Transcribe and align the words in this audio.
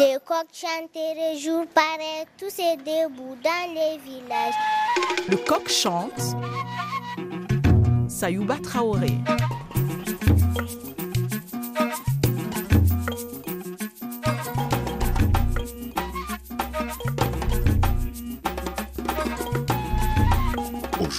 Les 0.00 0.16
coqs 0.24 0.46
chanteraient 0.54 1.36
jour 1.36 1.66
pareil, 1.74 2.24
tous 2.38 2.58
est 2.58 2.78
debout 2.78 3.36
dans 3.44 3.74
les 3.74 3.98
villages. 3.98 4.54
Le 5.28 5.36
coq 5.36 5.68
chante. 5.68 6.38
Sayouba 8.08 8.56
Traoré. 8.62 9.12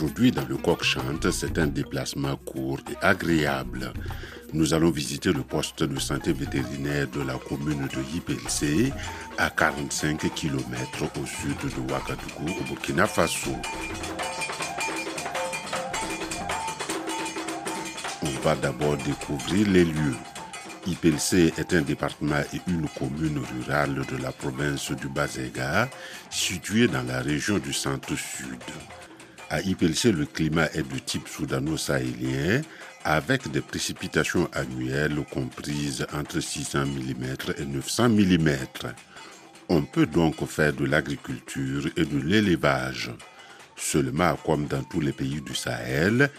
Aujourd'hui, 0.02 0.32
dans 0.32 0.48
le 0.48 0.58
coq 0.58 0.82
chante, 0.82 1.30
c'est 1.30 1.60
un 1.60 1.68
déplacement 1.68 2.36
court 2.36 2.80
et 2.90 2.96
agréable. 3.06 3.94
Nous 4.52 4.74
allons 4.74 4.90
visiter 4.90 5.32
le 5.32 5.44
poste 5.44 5.84
de 5.84 6.00
santé 6.00 6.34
vétérinaire 6.34 7.08
de 7.08 7.22
la 7.22 7.36
commune 7.36 7.88
de 7.88 8.02
Yipelse, 8.12 8.64
à 9.38 9.52
45 9.52 10.34
km 10.34 11.04
au 11.04 11.26
sud 11.28 11.56
de 11.76 11.92
Ouagadougou, 11.92 12.50
au 12.50 12.64
Burkina 12.64 13.06
Faso. 13.06 13.52
On 18.24 18.42
va 18.44 18.56
d'abord 18.56 18.98
découvrir 18.98 19.70
les 19.70 19.86
lieux. 19.86 20.16
Ipelse 20.88 21.34
est 21.34 21.74
un 21.74 21.82
département 21.84 22.42
et 22.52 22.62
une 22.68 22.88
commune 22.98 23.40
rurale 23.54 24.02
de 24.12 24.18
la 24.18 24.32
province 24.32 24.92
du 24.94 25.10
Bazéga, 25.10 25.88
située 26.32 26.88
dans 26.88 27.04
la 27.04 27.22
région 27.22 27.60
du 27.60 27.72
centre-sud. 27.72 28.58
À 29.54 29.60
Ipelse, 29.60 30.06
le 30.06 30.26
climat 30.26 30.68
est 30.74 30.90
de 30.90 30.98
type 30.98 31.28
soudano-sahélien, 31.28 32.62
avec 33.04 33.52
des 33.52 33.60
précipitations 33.60 34.48
annuelles 34.54 35.26
comprises 35.30 36.08
entre 36.18 36.40
600 36.40 36.86
mm 36.86 37.26
et 37.58 37.66
900 37.66 38.10
mm. 38.10 38.50
On 39.68 39.82
peut 39.82 40.06
donc 40.06 40.46
faire 40.46 40.72
de 40.72 40.86
l'agriculture 40.86 41.86
et 41.98 42.06
de 42.06 42.18
l'élevage. 42.20 43.12
Seulement, 43.76 44.38
comme 44.46 44.68
dans 44.68 44.84
tous 44.84 45.02
les 45.02 45.12
pays 45.12 45.42
du 45.42 45.54
Sahel, 45.54 46.30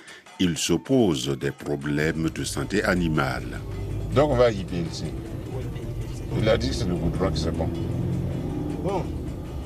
il 0.41 0.56
se 0.56 0.72
pose 0.72 1.37
des 1.39 1.50
problèmes 1.50 2.31
de 2.31 2.44
santé 2.44 2.83
animale. 2.83 3.61
Donc 4.15 4.31
on 4.31 4.37
va 4.37 4.50
y 4.50 4.62
ici. 4.91 5.12
Il 6.39 6.48
a 6.48 6.56
dit 6.56 6.70
que 6.70 6.75
c'est 6.75 6.89
le 6.89 6.94
goudron 6.94 7.31
qui 7.31 7.42
c'est 7.42 7.53
bon. 7.53 7.69
Bon. 8.83 9.05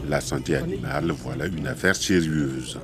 La 0.08 0.20
santé 0.20 0.56
animale, 0.56 1.12
voilà 1.12 1.46
une 1.46 1.68
affaire 1.68 1.94
sérieuse. 1.94 2.80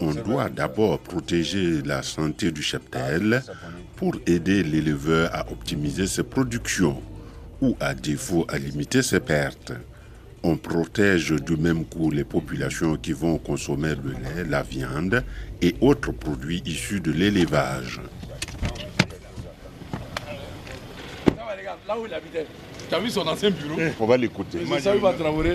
On 0.00 0.14
doit 0.14 0.48
d'abord 0.48 0.98
protéger 0.98 1.82
la 1.82 2.02
santé 2.02 2.50
du 2.50 2.62
cheptel 2.62 3.42
pour 3.96 4.14
aider 4.26 4.62
l'éleveur 4.62 5.30
à 5.34 5.50
optimiser 5.50 6.06
ses 6.06 6.22
productions 6.22 7.02
ou 7.60 7.76
à 7.80 7.94
défaut 7.94 8.46
à 8.48 8.56
limiter 8.58 9.02
ses 9.02 9.20
pertes. 9.20 9.72
On 10.42 10.56
protège 10.56 11.32
du 11.32 11.56
même 11.56 11.84
coup 11.84 12.10
les 12.10 12.24
populations 12.24 12.96
qui 12.96 13.12
vont 13.12 13.36
consommer 13.36 13.94
le 13.94 14.12
lait, 14.12 14.48
la 14.48 14.62
viande 14.62 15.22
et 15.60 15.74
autres 15.82 16.12
produits 16.12 16.62
issus 16.64 17.00
de 17.00 17.12
l'élevage. 17.12 18.00
Tu 22.90 22.96
as 22.96 22.98
vu 22.98 23.08
son 23.08 23.20
ancien 23.28 23.50
bureau 23.50 23.78
On 24.00 24.06
va 24.06 24.16
l'écouter. 24.16 24.58
C'est 24.68 24.80
ça, 24.80 24.96
il 24.96 25.00
va 25.00 25.12
travailler. 25.12 25.54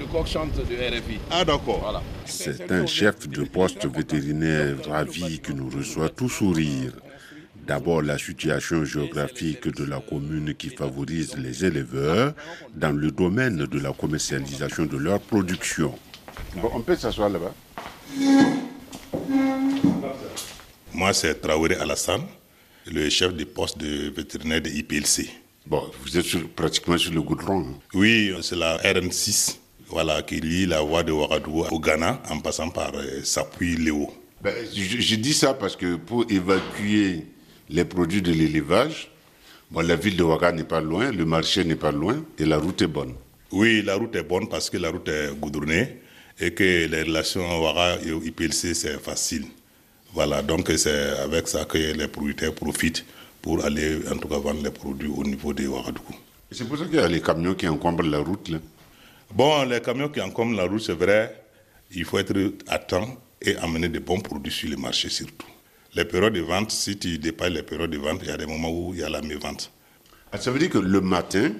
Le 0.00 0.06
coq 0.06 0.26
chante 0.26 0.56
de 0.56 0.74
RFI. 0.74 1.20
Ah, 1.30 1.44
d'accord. 1.44 1.78
Voilà. 1.80 2.02
C'est 2.24 2.68
un 2.72 2.84
chef 2.84 3.28
de 3.28 3.44
poste 3.44 3.86
vétérinaire 3.86 4.74
ravi 4.88 5.38
qui 5.38 5.54
nous 5.54 5.70
reçoit 5.70 6.08
tout 6.08 6.28
sourire. 6.28 6.90
D'abord, 7.64 8.02
la 8.02 8.18
situation 8.18 8.84
géographique 8.84 9.68
de 9.68 9.84
la 9.84 10.00
commune 10.00 10.52
qui 10.56 10.68
favorise 10.70 11.36
les 11.36 11.64
éleveurs 11.64 12.34
dans 12.74 12.90
le 12.90 13.12
domaine 13.12 13.66
de 13.66 13.78
la 13.78 13.92
commercialisation 13.92 14.84
de 14.84 14.96
leur 14.96 15.20
production. 15.20 15.94
Bon, 16.56 16.70
on 16.74 16.80
peut 16.80 16.96
s'asseoir 16.96 17.28
là-bas. 17.28 17.54
Moi, 20.92 21.12
c'est 21.12 21.40
Traoré 21.40 21.76
Alassane, 21.76 22.24
le 22.86 23.08
chef 23.10 23.32
de 23.32 23.44
poste 23.44 23.78
de 23.78 24.10
vétérinaire 24.10 24.60
de 24.60 24.70
IPLC. 24.70 25.43
Bon, 25.66 25.82
vous 26.02 26.18
êtes 26.18 26.24
sur- 26.26 26.48
pratiquement 26.50 26.98
sur 26.98 27.12
le 27.12 27.22
goudron. 27.22 27.66
Oui, 27.94 28.32
c'est 28.42 28.56
la 28.56 28.76
RN6 28.78 29.58
voilà, 29.88 30.22
qui 30.22 30.40
lie 30.40 30.66
la 30.66 30.80
voie 30.80 31.02
de 31.02 31.12
Ouagadougou 31.12 31.66
au 31.70 31.78
Ghana 31.78 32.20
en 32.30 32.40
passant 32.40 32.68
par 32.70 32.92
euh, 32.94 33.20
Sapui 33.22 33.76
Léo. 33.76 34.12
Ben, 34.42 34.54
je, 34.74 35.00
je 35.00 35.14
dis 35.16 35.34
ça 35.34 35.54
parce 35.54 35.76
que 35.76 35.96
pour 35.96 36.24
évacuer 36.30 37.26
les 37.70 37.84
produits 37.84 38.20
de 38.22 38.32
l'élevage, 38.32 39.10
bon, 39.70 39.80
la 39.86 39.94
ville 39.96 40.16
de 40.16 40.22
Ouaga 40.24 40.52
n'est 40.52 40.64
pas 40.64 40.80
loin, 40.80 41.10
le 41.12 41.24
marché 41.24 41.64
n'est 41.64 41.76
pas 41.76 41.92
loin 41.92 42.22
et 42.38 42.44
la 42.44 42.58
route 42.58 42.82
est 42.82 42.86
bonne. 42.88 43.14
Oui, 43.52 43.82
la 43.82 43.94
route 43.94 44.16
est 44.16 44.22
bonne 44.24 44.48
parce 44.48 44.68
que 44.68 44.76
la 44.78 44.90
route 44.90 45.08
est 45.08 45.32
goudronnée 45.38 46.00
et 46.40 46.52
que 46.52 46.86
les 46.86 47.02
relations 47.04 47.62
Ouaga 47.62 47.98
et 48.04 48.10
IPLC, 48.10 48.74
c'est 48.74 48.98
facile. 49.00 49.44
Voilà, 50.12 50.42
donc 50.42 50.70
c'est 50.76 51.10
avec 51.18 51.46
ça 51.48 51.64
que 51.64 51.78
les 51.78 52.08
producteurs 52.08 52.54
profitent 52.54 53.04
pour 53.44 53.62
aller 53.62 53.98
en 54.10 54.16
tout 54.16 54.26
cas 54.26 54.38
vendre 54.38 54.62
les 54.64 54.70
produits 54.70 55.10
au 55.14 55.22
niveau 55.22 55.52
de 55.52 55.66
Ouagadougou. 55.68 56.14
C'est 56.50 56.66
pour 56.66 56.78
ça 56.78 56.86
qu'il 56.86 56.94
y 56.94 56.98
a 56.98 57.06
les 57.06 57.20
camions 57.20 57.54
qui 57.54 57.68
encombrent 57.68 58.02
la 58.02 58.20
route. 58.20 58.48
Là. 58.48 58.56
Bon, 59.34 59.64
les 59.64 59.82
camions 59.82 60.08
qui 60.08 60.18
encombrent 60.22 60.56
la 60.56 60.64
route, 60.64 60.80
c'est 60.80 60.94
vrai, 60.94 61.44
il 61.90 62.06
faut 62.06 62.18
être 62.18 62.34
à 62.68 62.78
temps 62.78 63.06
et 63.42 63.54
amener 63.56 63.90
de 63.90 63.98
bons 63.98 64.20
produits 64.20 64.50
sur 64.50 64.70
le 64.70 64.78
marché 64.78 65.10
surtout. 65.10 65.46
Les 65.94 66.06
périodes 66.06 66.32
de 66.32 66.40
vente, 66.40 66.70
si 66.70 66.96
tu 66.96 67.18
dépasses 67.18 67.50
les 67.50 67.62
périodes 67.62 67.90
de 67.90 67.98
vente, 67.98 68.20
il 68.22 68.28
y 68.28 68.30
a 68.30 68.38
des 68.38 68.46
moments 68.46 68.70
où 68.70 68.94
il 68.94 69.00
y 69.00 69.02
a 69.02 69.10
la 69.10 69.20
mévente. 69.20 69.70
Ah, 70.32 70.38
Ça 70.38 70.50
veut 70.50 70.58
dire 70.58 70.70
que 70.70 70.78
le 70.78 71.02
matin, 71.02 71.52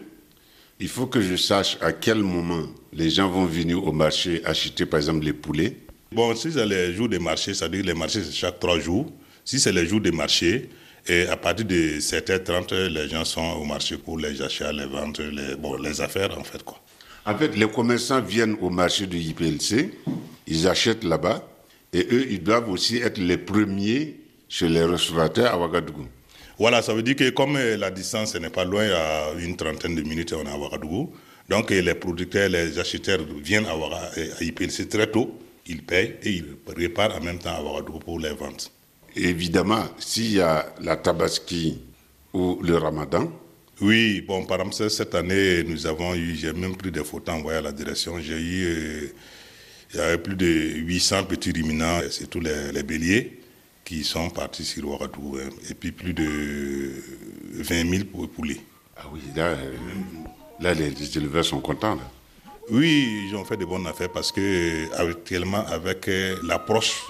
il 0.81 0.89
faut 0.89 1.07
que 1.07 1.21
je 1.21 1.37
sache 1.37 1.77
à 1.83 1.93
quel 1.93 2.23
moment 2.23 2.65
les 2.95 3.11
gens 3.11 3.29
vont 3.29 3.45
venir 3.45 3.87
au 3.87 3.93
marché 3.93 4.41
acheter 4.47 4.87
par 4.87 5.01
exemple 5.01 5.23
les 5.27 5.35
poulets. 5.35 5.77
Bon, 6.13 6.35
si 6.35 6.51
c'est 6.51 6.65
les 6.65 6.95
jours 6.95 7.11
de 7.11 7.19
marché, 7.19 7.53
c'est-à-dire 7.53 7.83
que 7.83 7.87
les 7.89 7.95
marchés, 7.95 8.25
c'est 8.25 8.33
chaque 8.33 8.59
trois 8.59 8.79
jours. 8.79 9.13
Si 9.45 9.61
c'est 9.61 9.73
les 9.73 9.87
jours 9.87 10.01
de 10.01 10.11
marché, 10.11 10.71
et 11.07 11.27
à 11.29 11.37
partir 11.37 11.67
de 11.67 11.99
7h30, 12.01 12.87
les 12.89 13.09
gens 13.09 13.25
sont 13.25 13.43
au 13.61 13.65
marché 13.65 13.97
pour 13.99 14.19
les 14.19 14.41
achats, 14.43 14.73
les 14.73 14.87
ventes, 14.87 15.19
les, 15.21 15.55
bon, 15.57 15.77
les 15.77 16.01
affaires 16.01 16.37
en 16.39 16.45
fait. 16.45 16.63
Quoi. 16.63 16.79
En 17.27 17.37
fait, 17.37 17.57
les 17.57 17.69
commerçants 17.69 18.21
viennent 18.21 18.57
au 18.61 18.71
marché 18.71 19.07
de 19.07 19.17
IPLC, 19.17 19.91
ils 20.47 20.69
achètent 20.69 21.05
là-bas, 21.05 21.47
et 21.93 22.07
eux, 22.11 22.27
ils 22.31 22.43
doivent 22.43 22.71
aussi 22.71 22.99
être 22.99 23.19
les 23.19 23.37
premiers 23.39 24.17
chez 24.49 24.69
les 24.69 24.85
restaurateurs 24.85 25.53
à 25.55 25.59
Ouagadougou. 25.59 26.07
Voilà, 26.59 26.83
ça 26.83 26.95
veut 26.95 27.03
dire 27.03 27.17
que 27.17 27.31
comme 27.31 27.57
euh, 27.57 27.77
la 27.77 27.91
distance 27.91 28.35
n'est 28.37 28.51
pas 28.51 28.65
loin, 28.65 28.87
à 28.91 29.33
une 29.39 29.57
trentaine 29.57 29.95
de 29.95 30.03
minutes, 30.03 30.33
on 30.33 30.45
est 30.45 30.51
à 30.51 30.57
Ouagadougou. 30.59 31.13
Donc 31.49 31.71
euh, 31.73 31.81
les 31.81 31.95
producteurs, 31.95 32.49
les 32.49 32.79
acheteurs 32.79 33.21
viennent 33.43 33.67
à, 33.67 33.75
Ouaga- 33.77 34.11
euh, 34.19 34.35
à 34.41 34.45
IPLC 34.45 34.89
très 34.89 35.07
tôt, 35.09 35.39
ils 35.67 35.83
payent 35.83 36.15
et 36.23 36.31
ils 36.31 36.45
repartent 36.69 37.17
en 37.21 37.25
même 37.25 37.39
temps 37.39 37.55
à 37.57 37.63
Ouagadougou 37.63 37.99
pour 38.01 38.19
les 38.21 38.33
ventes. 38.35 38.71
Évidemment, 39.17 39.85
s'il 39.99 40.33
y 40.33 40.41
a 40.41 40.67
la 40.81 40.97
tabaski 40.97 41.79
ou 42.33 42.59
le 42.63 42.77
ramadan, 42.77 43.31
Oui, 43.81 44.21
bon, 44.27 44.45
par 44.47 44.61
exemple, 44.61 44.89
cette 44.91 45.15
année, 45.17 45.65
nous 45.65 45.85
avons 45.87 46.15
eu, 46.15 46.37
j'ai 46.37 46.53
même 46.53 46.77
pris 46.77 46.93
des 46.93 47.03
photos 47.05 47.35
envoyées 47.35 47.59
à 47.59 47.63
la 47.63 47.73
direction. 47.73 48.21
J'ai 48.21 48.39
eu, 48.39 48.65
euh, 48.67 49.09
il 49.93 49.97
y 49.99 50.01
avait 50.01 50.19
plus 50.19 50.37
de 50.37 50.47
800 50.47 51.25
petits 51.25 51.51
ruminants, 51.53 52.01
c'est 52.11 52.29
tous 52.31 52.39
les, 52.41 52.71
les 52.73 52.83
béliers 52.85 53.41
qui 53.85 54.05
sont 54.05 54.31
partis 54.31 54.65
sur 54.65 54.89
Ouagadougou, 54.89 55.39
hein, 55.39 55.51
et 55.69 55.75
puis 55.75 55.91
plus 55.93 56.15
de 56.15 56.93
20 57.53 57.91
000 57.91 58.05
pou- 58.05 58.29
poulets. 58.29 58.61
ah 58.97 59.03
oui, 59.13 59.21
là, 59.37 59.49
euh, 59.49 59.75
là 60.61 60.73
les, 60.75 60.91
les 60.91 61.19
éleveurs 61.19 61.45
sont 61.45 61.61
contents. 61.61 61.97
Là. 61.97 62.11
Oui, 62.71 63.27
ils 63.29 63.35
ont 63.37 63.45
fait 63.45 63.57
de 63.57 63.65
bonnes 63.65 63.87
affaires 63.89 64.11
parce 64.13 64.31
que 64.33 64.41
euh, 64.41 64.87
actuellement, 65.11 65.67
avec 65.67 66.07
euh, 66.09 66.37
l'approche 66.45 67.03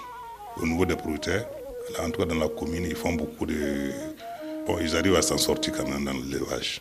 au 0.56 0.66
niveau 0.66 0.86
des 0.86 0.96
producteurs, 0.96 1.46
en 1.98 2.10
tout 2.10 2.24
dans 2.24 2.34
la 2.34 2.48
commune, 2.48 2.84
ils 2.84 2.96
font 2.96 3.12
beaucoup 3.12 3.46
de. 3.46 3.90
Bon, 4.66 4.78
ils 4.80 4.96
arrivent 4.96 5.16
à 5.16 5.22
s'en 5.22 5.38
sortir 5.38 5.74
quand 5.76 5.88
même 5.88 6.04
dans 6.04 6.12
l'élevage. 6.12 6.80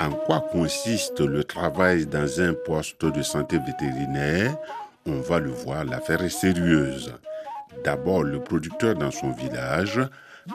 En 0.00 0.10
quoi 0.26 0.40
consiste 0.52 1.20
le 1.20 1.44
travail 1.44 2.06
dans 2.06 2.40
un 2.40 2.54
poste 2.54 3.04
de 3.04 3.22
santé 3.22 3.58
vétérinaire? 3.58 4.56
On 5.06 5.20
va 5.20 5.38
le 5.38 5.50
voir, 5.50 5.84
l'affaire 5.84 6.22
est 6.22 6.30
sérieuse. 6.30 7.12
D'abord 7.82 8.22
le 8.22 8.40
producteur 8.40 8.94
dans 8.94 9.10
son 9.10 9.32
village, 9.32 10.00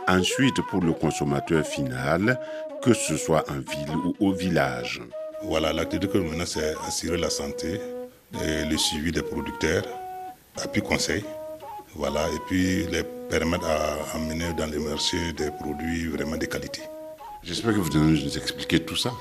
ensuite 0.08 0.62
pour 0.70 0.82
le 0.82 0.94
consommateur 0.94 1.66
final, 1.66 2.40
que 2.82 2.94
ce 2.94 3.18
soit 3.18 3.44
en 3.52 3.60
ville 3.60 3.96
ou 3.96 4.16
au 4.20 4.32
village. 4.32 5.02
Voilà, 5.44 5.72
l'activité 5.74 6.08
que 6.12 6.18
nous 6.18 6.30
menons, 6.32 6.46
c'est 6.46 6.74
assurer 6.88 7.18
la 7.18 7.30
santé, 7.30 7.80
et 8.44 8.66
le 8.70 8.78
suivi 8.78 9.12
des 9.12 9.22
producteurs, 9.24 9.84
appui 10.58 10.82
conseil, 10.82 11.24
voilà, 11.96 12.28
et 12.28 12.40
puis 12.48 12.86
les 12.88 13.04
permettre 13.30 13.66
à 13.66 14.16
amener 14.16 14.54
dans 14.58 14.66
les 14.66 14.80
marchés 14.80 15.34
des 15.34 15.50
produits 15.52 16.08
vraiment 16.08 16.38
de 16.38 16.46
qualité. 16.46 16.82
J'espère 17.44 17.74
que 17.74 17.80
vous 17.80 17.90
allez 17.98 18.24
nous 18.24 18.38
expliquer 18.38 18.80
tout 18.82 18.96
ça. 18.96 19.12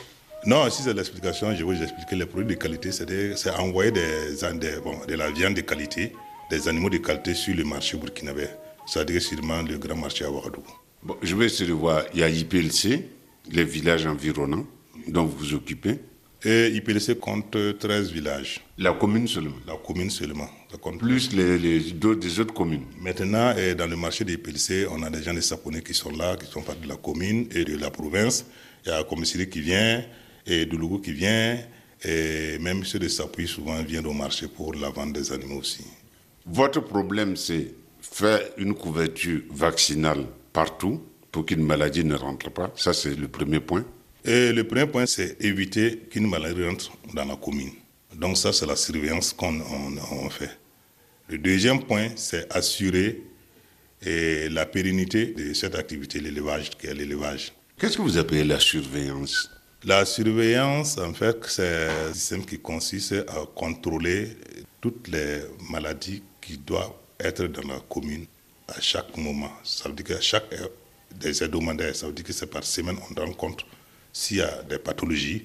Non, 0.46 0.68
si 0.70 0.82
c'est 0.82 0.92
l'explication, 0.94 1.50
je 1.52 1.58
vais 1.58 1.62
vous 1.74 1.82
expliquer 1.82 2.16
les 2.16 2.26
produits 2.26 2.54
de 2.56 2.60
qualité, 2.60 2.90
c'est 2.92 3.50
envoyer 3.50 3.90
des, 3.92 4.34
des- 4.54 4.80
bon, 4.82 4.98
de 5.06 5.14
la 5.14 5.30
viande 5.30 5.54
de 5.54 5.60
qualité, 5.62 6.12
des 6.50 6.68
animaux 6.68 6.90
de 6.90 6.98
qualité 6.98 7.34
sur 7.34 7.54
le 7.54 7.64
marché 7.64 7.96
burkinabé. 7.96 8.46
c'est-à-dire 8.86 9.20
sûrement 9.22 9.62
le 9.62 9.76
grand 9.78 9.96
marché 9.96 10.24
à 10.24 10.30
Ouagadougou. 10.30 10.72
Bon, 11.02 11.16
je 11.22 11.34
vais 11.36 11.46
essayer 11.46 11.68
de 11.68 11.74
voir. 11.74 12.04
Il 12.14 12.20
y 12.20 12.22
a 12.22 12.28
IPLC, 12.28 13.04
les 13.50 13.64
villages 13.64 14.06
environnants 14.06 14.64
dont 15.06 15.24
vous 15.24 15.36
vous 15.38 15.54
occupez. 15.54 15.98
Et 16.44 16.68
IPLC 16.68 17.16
compte 17.18 17.56
13 17.80 18.12
villages. 18.12 18.60
La 18.78 18.92
commune 18.92 19.26
seulement. 19.26 19.56
La 19.66 19.74
commune 19.76 20.08
seulement. 20.10 20.48
Compte 20.80 20.98
Plus 20.98 21.32
les, 21.32 21.58
les 21.58 21.80
d'autres- 21.92 22.20
des 22.20 22.38
autres 22.38 22.54
communes. 22.54 22.84
Maintenant, 23.00 23.54
eh, 23.58 23.74
dans 23.74 23.88
le 23.88 23.96
marché 23.96 24.24
des 24.24 24.38
PLC, 24.38 24.86
on 24.88 25.02
a 25.02 25.10
des 25.10 25.20
gens 25.22 25.34
des 25.34 25.40
Saponais 25.40 25.82
qui 25.82 25.94
sont 25.94 26.10
là, 26.10 26.36
qui 26.36 26.46
sont 26.46 26.62
pas 26.62 26.74
de 26.74 26.86
la 26.86 26.94
commune 26.96 27.48
et 27.52 27.64
de 27.64 27.76
la 27.76 27.90
province. 27.90 28.46
Il 28.84 28.90
y 28.90 28.92
a 28.92 28.98
un 29.00 29.02
commissariat 29.02 29.46
qui 29.46 29.60
vient, 29.60 30.04
et 30.46 30.64
de 30.66 30.76
Logo 30.76 30.98
qui 30.98 31.12
vient, 31.12 31.58
et 32.04 32.58
même 32.60 32.84
ceux 32.84 33.00
de 33.00 33.08
Sapui 33.08 33.48
souvent 33.48 33.82
viennent 33.82 34.06
au 34.06 34.12
marché 34.12 34.46
pour 34.46 34.74
la 34.74 34.90
vente 34.90 35.12
des 35.14 35.32
animaux 35.32 35.56
aussi. 35.58 35.82
Votre 36.46 36.80
problème, 36.80 37.34
c'est 37.34 37.74
faire 38.00 38.40
une 38.58 38.74
couverture 38.74 39.40
vaccinale 39.50 40.24
partout 40.52 41.02
pour 41.32 41.44
qu'une 41.44 41.64
maladie 41.64 42.04
ne 42.04 42.14
rentre 42.14 42.50
pas. 42.50 42.72
Ça, 42.76 42.92
c'est 42.92 43.16
le 43.16 43.26
premier 43.26 43.58
point. 43.60 43.84
Et 44.28 44.52
le 44.52 44.62
premier 44.64 44.86
point, 44.86 45.06
c'est 45.06 45.36
éviter 45.42 45.96
qu'une 46.10 46.28
maladie 46.28 46.62
rentre 46.64 46.92
dans 47.14 47.25
la 47.25 47.36
commune. 47.36 47.72
Donc 48.14 48.36
ça, 48.36 48.52
c'est 48.52 48.66
la 48.66 48.76
surveillance 48.76 49.32
qu'on 49.32 49.54
on- 49.60 50.25
on 50.26 50.28
fait. 50.30 50.50
Le 51.28 51.38
deuxième 51.38 51.82
point, 51.82 52.08
c'est 52.16 52.44
assurer 52.54 53.22
eh, 54.06 54.48
la 54.50 54.64
pérennité 54.66 55.26
de 55.38 55.52
cette 55.54 55.75
activité, 55.75 56.20
l'élevage, 56.20 56.70
qui 56.78 56.86
est 56.86 56.94
l'élevage. 56.94 57.52
Qu'est-ce 57.78 57.96
que 57.96 58.02
vous 58.02 58.16
appelez 58.19 58.44
la 58.44 58.60
surveillance? 58.60 59.50
La 59.84 60.04
surveillance, 60.04 60.98
en 60.98 61.12
fait, 61.14 61.36
c'est 61.48 61.88
un 61.88 62.12
système 62.14 62.44
qui 62.44 62.58
consiste 62.58 63.14
à 63.28 63.38
contrôler 63.54 64.36
toutes 64.80 65.08
les 65.08 65.40
maladies 65.70 66.22
qui 66.40 66.58
doivent 66.58 66.92
être 67.19 67.44
dans 67.46 67.66
la 67.66 67.80
commune 67.88 68.26
à 68.69 68.80
chaque 68.80 69.16
moment. 69.16 69.52
Ça 69.64 69.88
veut 69.88 69.94
dire 69.96 70.06
qu'à 70.06 70.20
chaque 70.20 70.52
heure 70.52 70.70
des 71.19 71.42
hebdomadaires, 71.42 71.96
ça 71.96 72.06
veut 72.06 72.12
dire 72.12 72.25
que 72.25 72.32
c'est 72.32 72.46
par 72.50 72.64
semaine, 72.64 72.96
on 73.10 73.20
rend 73.20 73.32
compte 73.32 73.64
s'il 74.12 74.38
y 74.38 74.43
a 74.43 74.62
des 74.69 74.78
pathologies, 74.78 75.44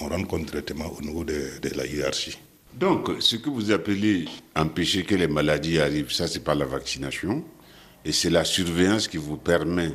on 0.00 0.08
rend 0.08 0.22
compte 0.24 0.46
directement 0.46 0.92
au 0.96 1.00
niveau 1.02 1.24
de, 1.24 1.58
de 1.60 1.68
la 1.76 1.86
hiérarchie. 1.86 2.38
Donc, 2.74 3.10
ce 3.20 3.36
que 3.36 3.50
vous 3.50 3.70
appelez 3.72 4.26
empêcher 4.54 5.02
que 5.04 5.14
les 5.14 5.26
maladies 5.26 5.78
arrivent, 5.80 6.12
ça, 6.12 6.28
c'est 6.28 6.44
pas 6.44 6.54
la 6.54 6.64
vaccination. 6.66 7.44
Et 8.04 8.12
c'est 8.12 8.30
la 8.30 8.44
surveillance 8.44 9.08
qui 9.08 9.16
vous 9.16 9.36
permet 9.36 9.90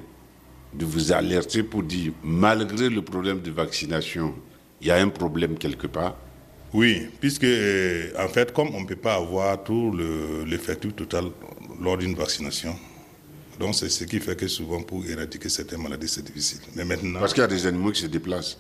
de 0.74 0.86
vous 0.86 1.12
alerter 1.14 1.64
pour 1.64 1.84
dire, 1.84 2.12
malgré 2.24 2.90
le 2.90 3.02
problème 3.02 3.40
de 3.42 3.52
vaccination, 3.52 4.36
il 4.82 4.88
y 4.88 4.92
a 4.92 4.98
un 4.98 5.08
problème 5.10 5.58
quelque 5.58 5.88
part. 5.88 6.18
Oui, 6.74 7.08
puisque 7.22 7.44
euh, 7.46 8.10
en 8.20 8.28
fait, 8.28 8.52
comme 8.52 8.74
on 8.76 8.82
ne 8.82 8.88
peut 8.88 8.96
pas 8.96 9.16
avoir 9.16 9.64
tout 9.64 9.92
le- 9.92 10.44
l'effectif 10.46 10.96
total 10.96 11.26
lors 11.80 11.98
d'une 11.98 12.16
vaccination, 12.16 12.76
donc 13.60 13.76
c'est 13.76 13.90
ce 13.90 14.04
qui 14.06 14.20
fait 14.20 14.36
que 14.36 14.48
souvent 14.48 14.82
pour 14.82 15.06
éradiquer 15.06 15.50
certaines 15.50 15.82
maladies, 15.82 16.08
c'est 16.08 16.24
difficile. 16.24 16.60
Mais 16.76 16.84
maintenant, 16.86 17.20
Parce 17.20 17.34
qu'il 17.34 17.42
y 17.42 17.46
a 17.46 17.48
des 17.48 17.66
animaux 17.68 17.92
qui 17.92 18.02
se 18.02 18.08
déplacent. 18.08 18.58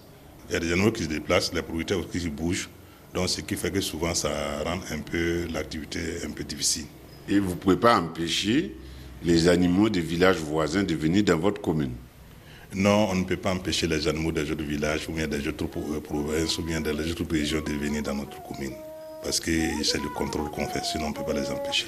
il 0.49 0.53
y 0.53 0.55
a 0.55 0.59
des 0.59 0.71
animaux 0.71 0.91
qui 0.91 1.03
se 1.03 1.09
déplacent, 1.09 1.53
les 1.53 1.61
propriétaires 1.61 1.99
aussi 1.99 2.19
qui 2.19 2.29
bougent, 2.29 2.69
donc 3.13 3.29
ce 3.29 3.41
qui 3.41 3.55
fait 3.55 3.71
que 3.71 3.81
souvent 3.81 4.13
ça 4.13 4.29
rend 4.65 4.79
un 4.91 4.99
peu 4.99 5.45
l'activité 5.51 5.99
un 6.25 6.31
peu 6.31 6.43
difficile. 6.43 6.85
Et 7.29 7.39
vous 7.39 7.51
ne 7.51 7.55
pouvez 7.55 7.77
pas 7.77 7.97
empêcher 7.99 8.75
les 9.23 9.47
animaux 9.47 9.89
des 9.89 10.01
villages 10.01 10.37
voisins 10.37 10.83
de 10.83 10.93
venir 10.95 11.23
dans 11.23 11.37
votre 11.37 11.61
commune. 11.61 11.93
Non, 12.75 13.07
on 13.11 13.15
ne 13.15 13.23
peut 13.23 13.37
pas 13.37 13.51
empêcher 13.53 13.87
les 13.87 14.07
animaux 14.07 14.31
des 14.31 14.51
autres 14.51 14.63
villages 14.63 15.07
ou 15.07 15.13
bien 15.13 15.27
des 15.27 15.47
autres 15.47 15.67
pro- 15.67 16.01
provinces 16.01 16.57
ou 16.57 16.63
bien 16.63 16.81
des 16.81 16.91
autres 17.11 17.25
régions 17.31 17.61
de 17.61 17.71
venir 17.71 18.01
dans 18.03 18.15
notre 18.15 18.41
commune. 18.43 18.73
Parce 19.23 19.39
que 19.39 19.51
c'est 19.83 20.01
le 20.01 20.09
contrôle 20.09 20.49
qu'on 20.51 20.65
fait, 20.67 20.83
sinon 20.83 21.05
on 21.05 21.09
ne 21.11 21.13
peut 21.13 21.23
pas 21.23 21.33
les 21.39 21.49
empêcher. 21.49 21.85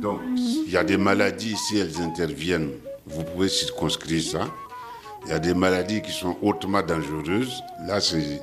Donc, 0.00 0.20
il 0.36 0.70
y 0.70 0.76
a 0.76 0.84
des 0.84 0.96
maladies, 0.96 1.56
si 1.56 1.78
elles 1.78 2.00
interviennent, 2.00 2.70
vous 3.06 3.24
pouvez 3.24 3.48
circonscrire 3.48 4.22
ça. 4.22 4.48
Il 5.26 5.30
y 5.30 5.34
a 5.34 5.38
des 5.38 5.54
maladies 5.54 6.02
qui 6.02 6.12
sont 6.12 6.36
hautement 6.42 6.82
dangereuses. 6.82 7.62
Là, 7.86 8.00
c'est 8.00 8.40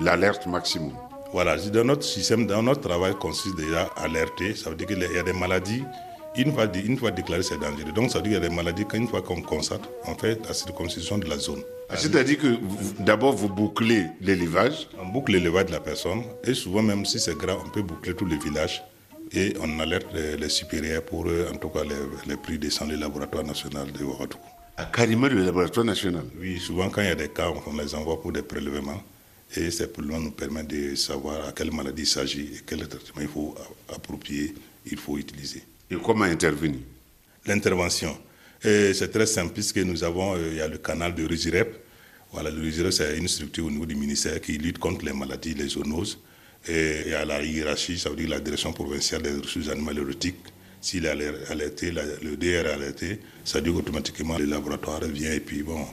l'alerte 0.00 0.46
maximum. 0.46 0.92
Voilà, 1.32 1.56
dans 1.56 1.84
notre 1.84 2.04
système, 2.04 2.46
dans 2.46 2.62
notre 2.62 2.80
travail 2.80 3.14
consiste 3.14 3.56
déjà 3.56 3.90
à 3.96 4.04
alerter. 4.04 4.54
Ça 4.54 4.70
veut 4.70 4.76
dire 4.76 4.86
qu'il 4.86 4.98
y 4.98 5.18
a 5.18 5.22
des 5.22 5.32
maladies, 5.32 5.84
une 6.38 6.52
fois, 6.52 6.66
dé- 6.66 6.80
une 6.80 6.96
fois 6.98 7.10
déclarées, 7.10 7.42
c'est 7.42 7.58
dangereux. 7.58 7.92
Donc 7.92 8.10
ça 8.10 8.18
veut 8.18 8.24
dire 8.28 8.38
qu'il 8.38 8.42
y 8.42 8.46
a 8.46 8.48
des 8.48 8.54
maladies 8.54 8.84
qu'une 8.86 9.08
fois 9.08 9.22
qu'on 9.22 9.42
constate, 9.42 9.82
on 10.06 10.14
fait 10.14 10.38
la 10.46 10.54
circoncision 10.54 11.18
de 11.18 11.26
la 11.28 11.38
zone. 11.38 11.62
Ah, 11.90 11.96
C'est-à-dire 11.96 12.38
que 12.38 12.58
d'abord, 13.02 13.34
vous 13.34 13.48
bouclez 13.48 14.06
l'élevage. 14.20 14.88
On 15.02 15.06
boucle 15.06 15.32
l'élevage 15.32 15.66
de 15.66 15.72
la 15.72 15.80
personne 15.80 16.22
et 16.44 16.54
souvent 16.54 16.82
même 16.82 17.04
si 17.06 17.18
c'est 17.18 17.36
grave, 17.36 17.58
on 17.64 17.70
peut 17.70 17.82
boucler 17.82 18.14
tout 18.14 18.24
le 18.26 18.36
village 18.36 18.82
et 19.32 19.54
on 19.60 19.80
alerte 19.80 20.06
les, 20.14 20.36
les 20.36 20.48
supérieurs 20.48 21.02
pour, 21.02 21.26
euh, 21.26 21.50
en 21.52 21.56
tout 21.56 21.68
cas, 21.68 21.84
les, 21.84 21.94
les 22.30 22.36
prix 22.36 22.58
descendent 22.58 22.90
le 22.90 22.96
laboratoire 22.96 23.44
national 23.44 23.90
de 23.92 24.02
Ouagadougou. 24.04 24.42
à 24.76 24.84
carrément 24.84 25.26
le 25.28 25.42
laboratoire 25.44 25.84
national. 25.84 26.24
Oui, 26.40 26.58
souvent 26.58 26.88
quand 26.90 27.02
il 27.02 27.08
y 27.08 27.10
a 27.10 27.14
des 27.14 27.28
cas, 27.28 27.48
on 27.66 27.76
les 27.76 27.94
envoie 27.94 28.20
pour 28.20 28.32
des 28.32 28.42
prélèvements 28.42 29.02
et 29.56 29.70
ces 29.70 29.86
prélèvements 29.88 30.20
nous 30.20 30.30
permettent 30.30 30.68
de 30.68 30.94
savoir 30.94 31.46
à 31.48 31.52
quelle 31.52 31.72
maladie 31.72 32.02
il 32.02 32.06
s'agit 32.06 32.50
et 32.54 32.60
quel 32.66 32.86
traitement 32.86 33.22
il 33.22 33.28
faut 33.28 33.54
approprier, 33.94 34.54
il 34.90 34.98
faut 34.98 35.16
utiliser. 35.18 35.62
Et 35.90 35.96
comment 36.04 36.24
intervenir 36.24 36.80
L'intervention, 37.46 38.16
c'est 38.62 39.10
très 39.10 39.26
simple 39.26 39.52
puisque 39.54 39.78
nous 39.78 40.04
avons, 40.04 40.34
euh, 40.34 40.48
il 40.50 40.56
y 40.56 40.60
a 40.60 40.68
le 40.68 40.78
canal 40.78 41.14
de 41.14 41.24
Résirep. 41.26 41.74
Voilà, 42.32 42.50
le 42.50 42.60
Résirep, 42.60 42.92
c'est 42.92 43.16
une 43.16 43.28
structure 43.28 43.64
au 43.66 43.70
niveau 43.70 43.86
du 43.86 43.94
ministère 43.94 44.40
qui 44.40 44.58
lutte 44.58 44.78
contre 44.78 45.04
les 45.04 45.12
maladies, 45.12 45.54
les 45.54 45.68
zoonoses. 45.68 46.18
Et 46.68 47.02
il 47.06 47.12
y 47.12 47.14
a 47.14 47.24
la 47.24 47.42
hiérarchie, 47.42 47.98
ça 47.98 48.10
veut 48.10 48.16
dire 48.16 48.28
la 48.28 48.40
direction 48.40 48.72
provinciale 48.72 49.22
des 49.22 49.32
ressources 49.32 49.68
animales 49.68 49.98
érotiques. 49.98 50.36
S'il 50.80 51.06
est 51.06 51.08
aler- 51.08 51.32
alerté, 51.48 51.90
le 51.90 52.36
DR 52.36 52.66
est 52.66 52.72
alerté, 52.72 53.20
ça 53.44 53.58
veut 53.58 53.64
dire 53.64 53.74
qu'automatiquement 53.74 54.36
le 54.38 54.44
laboratoire 54.44 55.00
vient 55.06 55.32
et 55.32 55.40
puis 55.40 55.62
bon, 55.62 55.84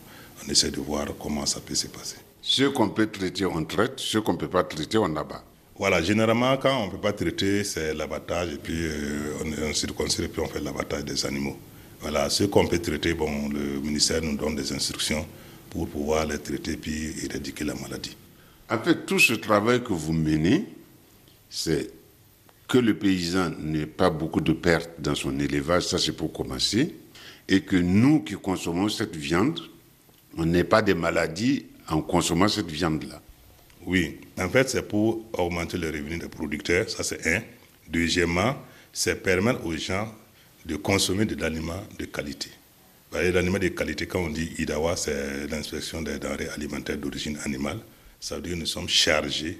on 0.46 0.52
essaie 0.52 0.70
de 0.72 0.80
voir 0.80 1.08
comment 1.20 1.46
ça 1.46 1.60
peut 1.60 1.74
se 1.76 1.88
passer. 1.88 2.18
Ceux 2.42 2.70
qu'on 2.72 2.90
peut 2.90 3.08
traiter, 3.08 3.46
on 3.46 3.64
traite. 3.64 3.94
Ceux 3.98 4.22
qu'on 4.22 4.34
ne 4.34 4.38
peut 4.38 4.48
pas 4.50 4.64
traiter, 4.64 4.98
on 5.00 5.16
abat. 5.16 5.44
Voilà, 5.78 6.02
généralement, 6.02 6.56
quand 6.58 6.84
on 6.84 6.86
ne 6.86 6.92
peut 6.92 7.02
pas 7.02 7.12
traiter, 7.12 7.66
c'est 7.66 7.94
l'abattage 7.94 8.54
et 8.54 8.58
puis 8.58 8.86
euh, 8.86 9.34
on, 9.44 9.48
on 9.48 9.72
et 9.72 10.28
puis 10.28 10.42
on 10.42 10.48
fait 10.48 10.62
l'abattage 10.62 11.04
des 11.04 11.26
animaux. 11.26 11.58
Voilà, 12.00 12.30
ceux 12.30 12.48
qu'on 12.48 12.66
peut 12.66 12.80
traiter, 12.80 13.14
bon, 13.14 13.50
le 13.50 13.82
ministère 13.82 14.22
nous 14.22 14.38
donne 14.38 14.56
des 14.56 14.72
instructions 14.72 15.26
pour 15.70 15.90
pouvoir 15.90 16.26
les 16.26 16.40
traiter 16.40 16.78
puis 16.78 17.14
éradiquer 17.26 17.66
la 17.66 17.76
maladie. 17.76 18.16
Fait, 18.84 19.06
tout 19.06 19.20
ce 19.20 19.34
travail 19.34 19.84
que 19.84 19.92
vous 19.92 20.14
menez, 20.14 20.66
c'est 21.50 21.92
que 22.68 22.78
le 22.78 22.98
paysan 22.98 23.52
n'ait 23.60 23.86
pas 23.86 24.10
beaucoup 24.10 24.42
de 24.42 24.54
pertes 24.54 24.92
dans 25.00 25.16
son 25.16 25.38
élevage, 25.40 25.84
ça 25.84 25.98
c'est 25.98 26.14
pour 26.14 26.32
commencer, 26.32 26.96
et 27.50 27.62
que 27.62 27.76
nous 27.76 28.24
qui 28.24 28.36
consommons 28.36 28.88
cette 28.88 29.16
viande, 29.16 29.60
on 30.38 30.46
n'ait 30.46 30.64
pas 30.64 30.82
de 30.82 30.94
maladies 30.94 31.66
en 31.90 32.02
consommant 32.02 32.48
cette 32.48 32.72
viande-là. 32.72 33.22
Oui, 33.86 34.20
en 34.40 34.50
fait, 34.50 34.70
c'est 34.70 34.88
pour 34.88 35.24
augmenter 35.34 35.78
les 35.78 35.88
revenus 35.90 36.20
des 36.20 36.28
producteurs, 36.28 36.90
ça 36.90 37.04
c'est 37.04 37.26
un. 37.28 37.42
Deuxièmement, 37.88 38.56
c'est 38.92 39.22
permettre 39.22 39.64
aux 39.66 39.76
gens 39.78 40.12
de 40.66 40.76
consommer 40.76 41.26
de 41.26 41.36
l'aliments 41.40 41.84
de 42.00 42.06
qualité. 42.06 42.50
L'aliment 43.14 43.60
de 43.60 43.68
qualité, 43.70 44.08
quand 44.08 44.20
on 44.20 44.30
dit 44.30 44.50
IDAWA, 44.58 44.96
c'est 44.98 45.48
l'inspection 45.48 46.02
des 46.02 46.18
denrées 46.18 46.50
alimentaires 46.50 46.98
d'origine 46.98 47.38
animale. 47.46 47.80
Ça 48.20 48.36
veut 48.36 48.42
dire 48.42 48.54
que 48.54 48.60
nous 48.60 48.66
sommes 48.66 48.90
chargés, 48.90 49.60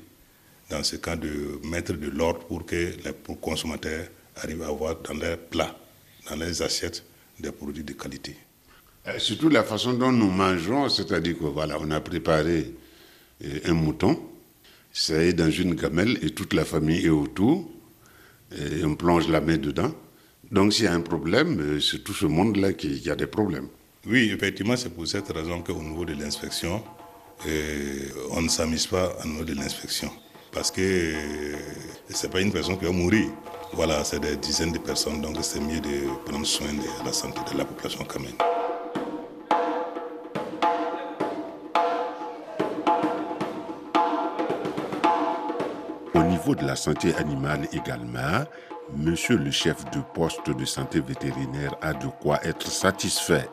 dans 0.70 0.84
ce 0.84 0.96
cas, 0.96 1.16
de 1.16 1.60
mettre 1.64 1.94
de 1.94 2.10
l'ordre 2.10 2.40
pour 2.48 2.66
que 2.66 2.76
les 2.76 3.36
consommateurs 3.40 4.08
arrivent 4.38 4.64
à 4.64 4.68
avoir 4.68 4.96
dans 4.96 5.14
leurs 5.14 5.38
plats, 5.38 5.76
dans 6.30 6.36
leurs 6.36 6.62
assiettes, 6.64 7.04
des 7.40 7.52
produits 7.52 7.84
de 7.84 7.94
qualité. 7.94 8.36
Surtout 9.20 9.50
la 9.50 9.64
façon 9.64 9.94
dont 9.94 10.12
nous 10.12 10.32
mangeons, 10.32 10.90
c'est-à-dire 10.90 11.38
que 11.38 11.46
voilà, 11.46 11.78
on 11.80 11.92
a 11.92 12.02
préparé 12.02 12.74
un 13.42 13.74
mouton, 13.74 14.20
ça 14.94 15.16
est 15.22 15.34
dans 15.34 15.52
une 15.52 15.76
gamelle 15.76 16.18
et 16.22 16.30
toute 16.30 16.54
la 16.54 16.66
famille 16.66 17.06
est 17.06 17.10
autour, 17.10 17.70
on 18.84 18.96
plonge 18.96 19.28
la 19.28 19.42
main 19.42 19.58
dedans. 19.58 19.92
Donc 20.52 20.74
s'il 20.74 20.86
y 20.86 20.88
a 20.88 20.94
un 20.94 21.02
problème, 21.02 21.60
euh, 21.60 21.80
c'est 21.80 22.04
tout 22.04 22.14
ce 22.14 22.26
monde-là 22.26 22.74
qui, 22.74 23.02
qui 23.02 23.10
a 23.10 23.16
des 23.16 23.28
problèmes. 23.28 23.68
Oui, 24.08 24.32
effectivement, 24.32 24.78
c'est 24.78 24.90
pour 24.90 25.08
cette 25.08 25.28
raison 25.30 25.62
qu'au 25.62 25.82
niveau 25.82 26.06
de 26.06 26.14
l'inspection, 26.14 26.84
euh, 27.48 28.00
on 28.32 28.42
ne 28.42 28.50
s'amuse 28.50 28.86
pas 28.86 29.18
au 29.24 29.28
niveau 29.28 29.44
de 29.44 29.54
l'inspection. 29.54 30.12
Parce 30.52 30.70
que 30.72 30.82
euh, 30.82 31.56
ce 32.10 32.26
n'est 32.26 32.32
pas 32.32 32.42
une 32.42 32.52
personne 32.52 32.78
qui 32.78 32.86
va 32.86 32.92
mourir. 32.92 33.26
Voilà, 33.74 34.04
c'est 34.04 34.20
des 34.20 34.38
dizaines 34.38 34.72
de 34.72 34.78
personnes, 34.78 35.20
donc 35.22 35.36
c'est 35.42 35.60
mieux 35.60 35.82
de 35.82 36.08
prendre 36.26 36.46
soin 36.46 36.72
de 36.72 37.06
la 37.06 37.12
santé 37.12 37.40
de 37.52 37.58
la 37.58 37.66
population 37.66 38.06
quand 38.08 38.20
même. 38.20 38.65
Niveau 46.46 46.62
de 46.62 46.68
la 46.68 46.76
santé 46.76 47.16
animale 47.16 47.68
également, 47.74 48.44
monsieur 48.96 49.36
le 49.36 49.50
chef 49.50 49.84
de 49.86 50.00
poste 50.14 50.48
de 50.56 50.64
santé 50.64 51.00
vétérinaire 51.00 51.76
a 51.82 51.92
de 51.94 52.06
quoi 52.22 52.40
être 52.44 52.68
satisfait. 52.68 53.50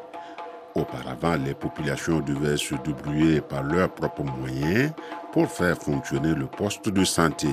Auparavant, 0.75 1.37
les 1.37 1.55
populations 1.55 2.21
devaient 2.21 2.59
se 2.59 2.75
débrouiller 2.75 3.41
par 3.41 3.63
leurs 3.63 3.89
propres 3.89 4.25
moyens 4.25 4.93
pour 5.33 5.51
faire 5.51 5.79
fonctionner 5.79 6.35
le 6.35 6.47
poste 6.47 6.91
de 6.91 7.03
santé. 7.03 7.49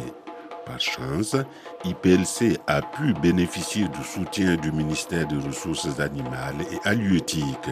par 0.65 0.79
chance, 0.81 1.37
IPLC 1.85 2.59
a 2.67 2.81
pu 2.81 3.13
bénéficier 3.13 3.87
du 3.87 4.03
soutien 4.03 4.57
du 4.57 4.73
ministère 4.73 5.25
des 5.25 5.37
Ressources 5.37 6.01
animales 6.01 6.61
et 6.69 6.85
halieutiques. 6.85 7.71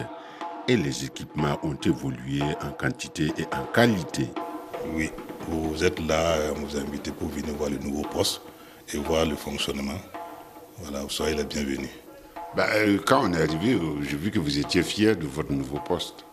Et 0.68 0.76
les 0.78 1.04
équipements 1.04 1.58
ont 1.62 1.76
évolué 1.84 2.40
en 2.62 2.70
quantité 2.70 3.30
et 3.36 3.44
en 3.54 3.64
qualité. 3.74 4.30
Oui, 4.94 5.10
vous 5.48 5.82
êtes 5.84 5.98
là, 6.00 6.36
on 6.56 6.60
vous 6.60 6.76
a 6.76 6.80
invité 6.80 7.10
pour 7.10 7.28
venir 7.28 7.54
voir 7.54 7.70
le 7.70 7.78
nouveau 7.78 8.02
poste 8.02 8.40
et 8.92 8.98
voir 8.98 9.24
le 9.26 9.36
fonctionnement. 9.36 9.98
Voilà, 10.78 11.00
vous 11.02 11.10
soyez 11.10 11.34
les 11.34 11.44
bienvenus. 11.44 11.90
Bah, 12.56 12.66
euh, 12.74 12.98
quand 13.04 13.28
on 13.28 13.32
est 13.32 13.42
arrivé, 13.42 13.74
euh, 13.74 14.02
j'ai 14.02 14.16
vu 14.16 14.30
que 14.30 14.38
vous 14.38 14.58
étiez 14.58 14.82
fier 14.82 15.16
de 15.16 15.26
votre 15.26 15.52
nouveau 15.52 15.78
poste. 15.80 16.24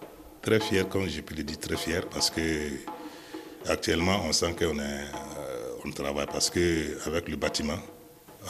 Très 0.42 0.60
fier, 0.60 0.88
comme 0.88 1.08
j'ai 1.08 1.22
pu 1.22 1.34
le 1.34 1.44
dire, 1.44 1.60
très 1.60 1.76
fier 1.76 2.06
parce 2.08 2.30
que 2.30 2.42
actuellement 3.68 4.22
on 4.28 4.32
sent 4.32 4.54
qu'on 4.58 4.78
euh, 4.78 5.06
on 5.84 5.92
travaille 5.92 6.28
parce 6.28 6.50
que 6.50 6.98
avec 7.08 7.28
le 7.28 7.36
bâtiment, 7.36 7.80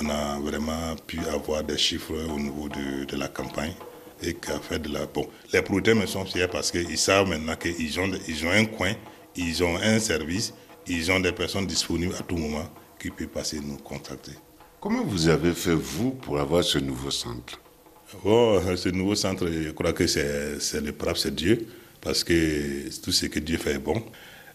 on 0.02 0.10
a 0.10 0.40
vraiment 0.40 0.96
pu 1.08 1.20
avoir 1.34 1.64
des 1.64 1.78
chiffres 1.78 2.14
au 2.14 2.40
niveau 2.40 2.68
de, 2.70 3.06
de 3.06 3.18
la 3.18 3.28
campagne 3.30 3.74
et 4.22 4.34
qu'à 4.34 4.60
faire 4.60 4.80
de 4.80 4.92
la 4.92 5.06
bon. 5.06 5.28
Les 5.54 5.62
producteurs 5.62 5.96
me 5.96 6.06
sont 6.06 6.26
fiers 6.26 6.48
parce 6.48 6.72
qu'ils 6.72 6.98
savent 6.98 7.30
maintenant 7.30 7.56
qu'ils 7.56 8.00
ont, 8.00 8.12
ils 8.28 8.46
ont 8.46 8.52
un 8.52 8.66
coin, 8.66 8.94
ils 9.36 9.64
ont 9.64 9.78
un 9.78 10.00
service, 10.00 10.54
ils 10.88 11.12
ont 11.12 11.20
des 11.20 11.32
personnes 11.32 11.68
disponibles 11.68 12.16
à 12.20 12.24
tout 12.24 12.38
moment 12.38 12.70
qui 13.00 13.10
peuvent 13.10 13.28
passer 13.28 13.60
nous 13.60 13.78
contacter. 13.78 14.34
Comment 14.80 15.04
vous 15.04 15.28
avez 15.30 15.54
fait, 15.54 15.74
vous, 15.74 16.12
pour 16.12 16.40
avoir 16.40 16.64
ce 16.64 16.78
nouveau 16.78 17.12
centre? 17.12 17.60
Oh, 18.24 18.60
ce 18.76 18.90
nouveau 18.90 19.16
centre, 19.16 19.48
je 19.48 19.72
crois 19.72 19.94
que 19.94 20.06
c'est 20.06 20.82
le 20.82 20.92
PRAP, 20.92 21.18
c'est 21.18 21.34
Dieu, 21.34 21.68
parce 22.02 22.24
que 22.24 22.90
tout 23.02 23.12
ce 23.12 23.26
que 23.26 23.40
Dieu 23.40 23.58
fait 23.58 23.74
est 23.74 23.80
bon. 23.80 24.04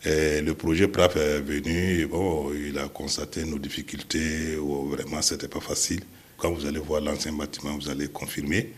Et 0.05 0.41
le 0.41 0.55
projet 0.55 0.89
PRAP 0.89 1.17
est 1.17 1.41
venu, 1.41 2.07
bon, 2.07 2.53
il 2.55 2.79
a 2.79 2.89
constaté 2.89 3.45
nos 3.45 3.59
difficultés, 3.59 4.57
où 4.57 4.89
vraiment 4.89 5.21
c'était 5.21 5.49
pas 5.49 5.61
facile. 5.61 6.01
Quand 6.39 6.53
vous 6.53 6.65
allez 6.65 6.79
voir 6.79 7.01
l'ancien 7.03 7.33
bâtiment, 7.33 7.77
vous 7.77 7.91
allez 7.91 8.09
confirmer. 8.09 8.73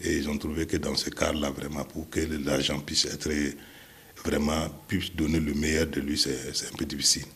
Et 0.00 0.16
ils 0.16 0.28
ont 0.28 0.36
trouvé 0.36 0.66
que 0.66 0.76
dans 0.76 0.94
ce 0.96 1.08
cadre-là, 1.08 1.50
vraiment, 1.50 1.84
pour 1.84 2.10
que 2.10 2.20
l'agent 2.44 2.80
puisse 2.80 3.06
être 3.06 3.30
vraiment, 4.24 4.68
puisse 4.88 5.14
donner 5.14 5.40
le 5.40 5.54
meilleur 5.54 5.86
de 5.86 6.00
lui, 6.00 6.18
c'est 6.18 6.68
un 6.72 6.76
peu 6.76 6.84
difficile. 6.84 7.26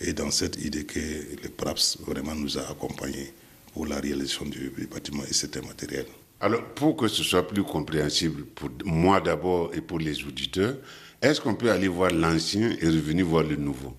Et 0.00 0.12
dans 0.12 0.30
cette 0.30 0.56
idée 0.64 0.84
que 0.84 0.98
le 0.98 1.48
PRAPS 1.48 1.98
vraiment 2.06 2.34
nous 2.34 2.56
a 2.56 2.70
accompagnés 2.70 3.32
pour 3.72 3.86
la 3.86 3.98
réalisation 4.00 4.44
du, 4.46 4.70
du 4.76 4.86
bâtiment 4.86 5.24
et 5.28 5.34
c'était 5.34 5.60
matériel. 5.60 6.06
Alors, 6.40 6.62
pour 6.74 6.96
que 6.96 7.08
ce 7.08 7.24
soit 7.24 7.46
plus 7.46 7.64
compréhensible 7.64 8.44
pour 8.54 8.70
moi 8.84 9.20
d'abord 9.20 9.72
et 9.74 9.80
pour 9.80 9.98
les 9.98 10.22
auditeurs, 10.22 10.76
est-ce 11.20 11.40
qu'on 11.40 11.56
peut 11.56 11.70
aller 11.70 11.88
voir 11.88 12.12
l'ancien 12.12 12.76
et 12.80 12.86
revenir 12.86 13.26
voir 13.26 13.42
le 13.42 13.56
nouveau? 13.56 13.96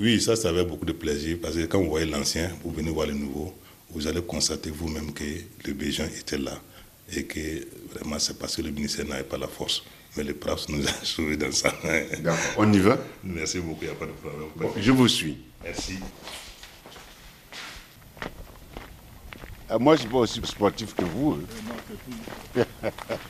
Oui, 0.00 0.20
ça, 0.20 0.34
ça 0.34 0.48
avait 0.48 0.64
beaucoup 0.64 0.84
de 0.84 0.92
plaisir 0.92 1.38
parce 1.40 1.54
que 1.54 1.66
quand 1.66 1.80
vous 1.80 1.90
voyez 1.90 2.06
l'ancien, 2.06 2.50
vous 2.64 2.72
venez 2.72 2.90
voir 2.90 3.06
le 3.06 3.14
nouveau, 3.14 3.54
vous 3.90 4.06
allez 4.06 4.22
constater 4.22 4.70
vous-même 4.70 5.12
que 5.12 5.24
le 5.66 5.72
besoin 5.72 6.06
était 6.06 6.38
là 6.38 6.60
et 7.14 7.24
que 7.24 7.66
vraiment 7.94 8.18
c'est 8.18 8.38
parce 8.38 8.56
que 8.56 8.62
le 8.62 8.70
ministère 8.70 9.06
n'avait 9.06 9.22
pas 9.22 9.38
la 9.38 9.48
force. 9.48 9.82
Mais 10.18 10.24
le 10.24 10.34
PRAPS 10.34 10.68
nous 10.68 10.84
a 10.84 10.90
sauvés 11.04 11.36
dans 11.36 11.52
ça. 11.52 11.72
D'accord, 12.18 12.36
on 12.56 12.72
y 12.72 12.80
va 12.80 12.98
Merci 13.22 13.60
beaucoup, 13.60 13.78
il 13.82 13.86
n'y 13.86 13.92
a 13.92 13.94
pas 13.94 14.06
de 14.06 14.10
problème. 14.10 14.48
Bon, 14.56 14.72
Je 14.76 14.90
vous 14.90 15.06
suis. 15.06 15.38
Merci. 15.62 16.00
Ah, 19.70 19.78
moi, 19.78 19.94
je 19.94 19.98
ne 19.98 20.02
suis 20.06 20.10
pas 20.12 20.18
aussi 20.18 20.40
sportif 20.44 20.92
que 20.96 21.04
vous. 21.04 21.38
hein. 22.56 22.64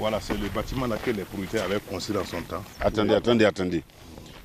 Voilà, 0.00 0.18
c'est 0.20 0.36
le 0.36 0.48
bâtiment 0.48 0.86
là 0.86 0.96
que 0.96 1.10
les 1.10 1.24
producteurs 1.24 1.64
avaient 1.66 1.78
construit 1.78 2.16
dans 2.16 2.24
son 2.24 2.40
temps. 2.42 2.64
Attendez, 2.80 3.14
attendez, 3.14 3.44
attendez. 3.44 3.84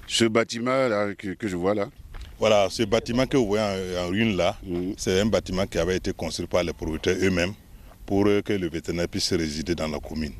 Ce 0.05 0.25
bâtiment-là 0.25 1.15
que, 1.15 1.29
que 1.29 1.48
je 1.48 1.55
vois 1.55 1.74
là, 1.74 1.88
Voilà, 2.39 2.68
ce 2.70 2.84
bâtiment 2.84 3.25
que 3.25 3.38
vous 3.38 3.48
voyez 3.48 3.96
en, 3.98 4.06
en 4.06 4.08
ruine 4.10 4.36
là, 4.36 4.58
c'est 4.98 5.22
un 5.22 5.25
bâtiment 5.25 5.65
qui 5.65 5.77
avait 5.77 5.96
été 5.98 6.12
construit 6.13 6.48
par 6.48 6.63
les 6.63 6.74
producteurs 6.74 7.15
eux-mêmes 7.22 7.54
pour 8.06 8.27
euh, 8.27 8.42
que 8.42 8.54
le 8.54 8.70
vétérinaire 8.70 9.08
puisse 9.08 9.32
résider 9.34 9.74
dans 9.74 9.88
la 9.88 10.00
commune. 10.00 10.34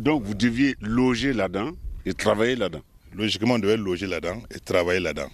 donc 0.00 0.22
vous 0.24 0.34
deviez 0.34 0.74
loger 0.80 1.32
là-dedans 1.32 1.72
et 2.06 2.14
travailler 2.14 2.56
là-dedans. 2.56 2.82
Logiquement, 3.14 3.54
on 3.54 3.58
devait 3.58 3.76
loger 3.76 4.06
là-dedans 4.06 4.40
et 4.54 4.58
travailler 4.58 5.00
là-dedans. 5.00 5.28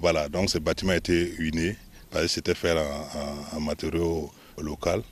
Voilà, 0.00 0.28
donc 0.28 0.48
ce 0.50 0.58
bâtiment 0.58 0.92
a 0.92 0.96
été 0.96 1.34
ruiné 1.38 1.76
parce 2.10 2.24
que 2.24 2.28
c'était 2.30 2.54
fait 2.54 2.72
en, 2.72 2.80
en- 2.80 3.56
en 3.56 3.60
matériaux 3.60 4.30
locaux. 4.58 5.02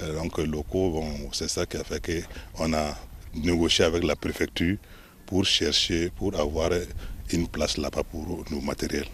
Euh, 0.00 0.14
donc 0.20 0.38
locaux, 0.38 0.90
bon, 0.92 1.08
c'est 1.32 1.48
ça 1.48 1.66
qui 1.66 1.76
a 1.76 1.84
fait 1.84 2.00
qu'on 2.56 2.72
a 2.72 2.96
négocié 3.34 3.84
avec 3.84 4.02
la 4.02 4.16
préfecture 4.16 4.76
pour 5.26 5.44
chercher, 5.44 6.10
pour 6.10 6.34
avoir 6.40 6.70
une 7.32 7.46
place 7.48 7.76
là-bas 7.76 8.02
pour 8.02 8.44
nos 8.50 8.60
matériels. 8.60 9.06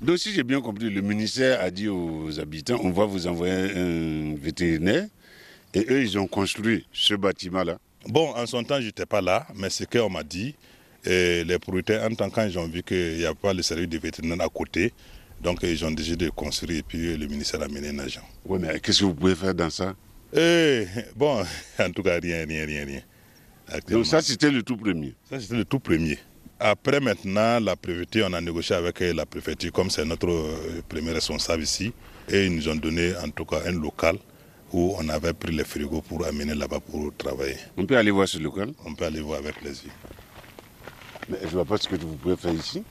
Donc 0.00 0.18
si 0.18 0.32
j'ai 0.32 0.42
bien 0.42 0.60
compris, 0.60 0.90
le 0.90 1.00
ministère 1.00 1.60
a 1.60 1.70
dit 1.70 1.88
aux 1.88 2.38
habitants, 2.38 2.78
on 2.82 2.90
va 2.90 3.04
vous 3.04 3.26
envoyer 3.26 3.52
un 3.54 4.34
vétérinaire. 4.36 5.06
Et 5.74 5.86
eux, 5.90 6.02
ils 6.02 6.18
ont 6.18 6.26
construit 6.26 6.86
ce 6.92 7.14
bâtiment-là. 7.14 7.78
Bon, 8.06 8.34
en 8.36 8.46
son 8.46 8.62
temps, 8.62 8.80
je 8.80 8.86
n'étais 8.86 9.06
pas 9.06 9.20
là, 9.20 9.46
mais 9.56 9.70
ce 9.70 9.84
qu'on 9.84 10.10
m'a 10.10 10.22
dit, 10.22 10.54
et 11.04 11.42
les 11.44 11.58
producteurs, 11.58 12.04
en 12.10 12.14
tant 12.14 12.30
qu'ils 12.30 12.58
ont 12.58 12.68
vu 12.68 12.82
qu'il 12.82 13.16
n'y 13.16 13.24
a 13.24 13.34
pas 13.34 13.52
le 13.52 13.62
service 13.62 13.88
de 13.88 13.98
vétérinaire 13.98 14.40
à 14.42 14.48
côté, 14.48 14.92
donc 15.42 15.60
ils 15.62 15.84
ont 15.84 15.90
décidé 15.90 16.26
de 16.26 16.30
construire 16.30 16.78
et 16.78 16.82
puis 16.82 17.16
le 17.16 17.26
ministère 17.26 17.60
a 17.62 17.68
mené 17.68 17.88
un 17.88 17.98
agent. 17.98 18.22
Oui, 18.46 18.58
mais 18.60 18.78
qu'est-ce 18.80 19.00
que 19.00 19.04
vous 19.04 19.14
pouvez 19.14 19.34
faire 19.34 19.54
dans 19.54 19.70
ça? 19.70 19.94
Eh, 20.34 20.86
bon, 21.16 21.42
en 21.78 21.90
tout 21.90 22.02
cas, 22.02 22.18
rien, 22.20 22.46
rien, 22.46 22.64
rien, 22.66 22.84
rien. 22.84 23.00
Donc 23.88 24.06
ça, 24.06 24.20
c'était 24.20 24.50
le 24.50 24.62
tout 24.62 24.76
premier. 24.76 25.14
Ça, 25.28 25.40
c'était 25.40 25.56
le 25.56 25.64
tout 25.64 25.80
premier. 25.80 26.18
Après, 26.60 27.00
maintenant, 27.00 27.58
la 27.60 27.74
préfecture, 27.76 28.26
on 28.30 28.32
a 28.32 28.40
négocié 28.40 28.76
avec 28.76 29.00
la 29.00 29.26
préfecture, 29.26 29.72
comme 29.72 29.90
c'est 29.90 30.04
notre 30.04 30.30
euh, 30.30 30.82
premier 30.88 31.10
responsable 31.12 31.62
ici, 31.64 31.92
et 32.28 32.46
ils 32.46 32.54
nous 32.54 32.68
ont 32.68 32.76
donné 32.76 33.12
en 33.16 33.28
tout 33.30 33.44
cas 33.44 33.60
un 33.66 33.72
local 33.72 34.16
où 34.72 34.94
on 34.98 35.08
avait 35.08 35.32
pris 35.32 35.52
les 35.54 35.64
frigos 35.64 36.00
pour 36.02 36.24
amener 36.26 36.54
là-bas 36.54 36.80
pour 36.80 37.12
travailler. 37.16 37.56
On 37.76 37.84
peut 37.86 37.96
aller 37.96 38.10
voir 38.10 38.28
ce 38.28 38.38
local? 38.38 38.72
On 38.84 38.94
peut 38.94 39.04
aller 39.04 39.20
voir 39.20 39.38
avec 39.40 39.56
plaisir. 39.60 39.90
Mais 41.28 41.38
je 41.42 41.46
ne 41.46 41.50
vois 41.50 41.64
pas 41.64 41.76
ce 41.76 41.88
que 41.88 41.96
vous 41.96 42.16
pouvez 42.16 42.36
faire 42.36 42.52
ici. 42.54 42.82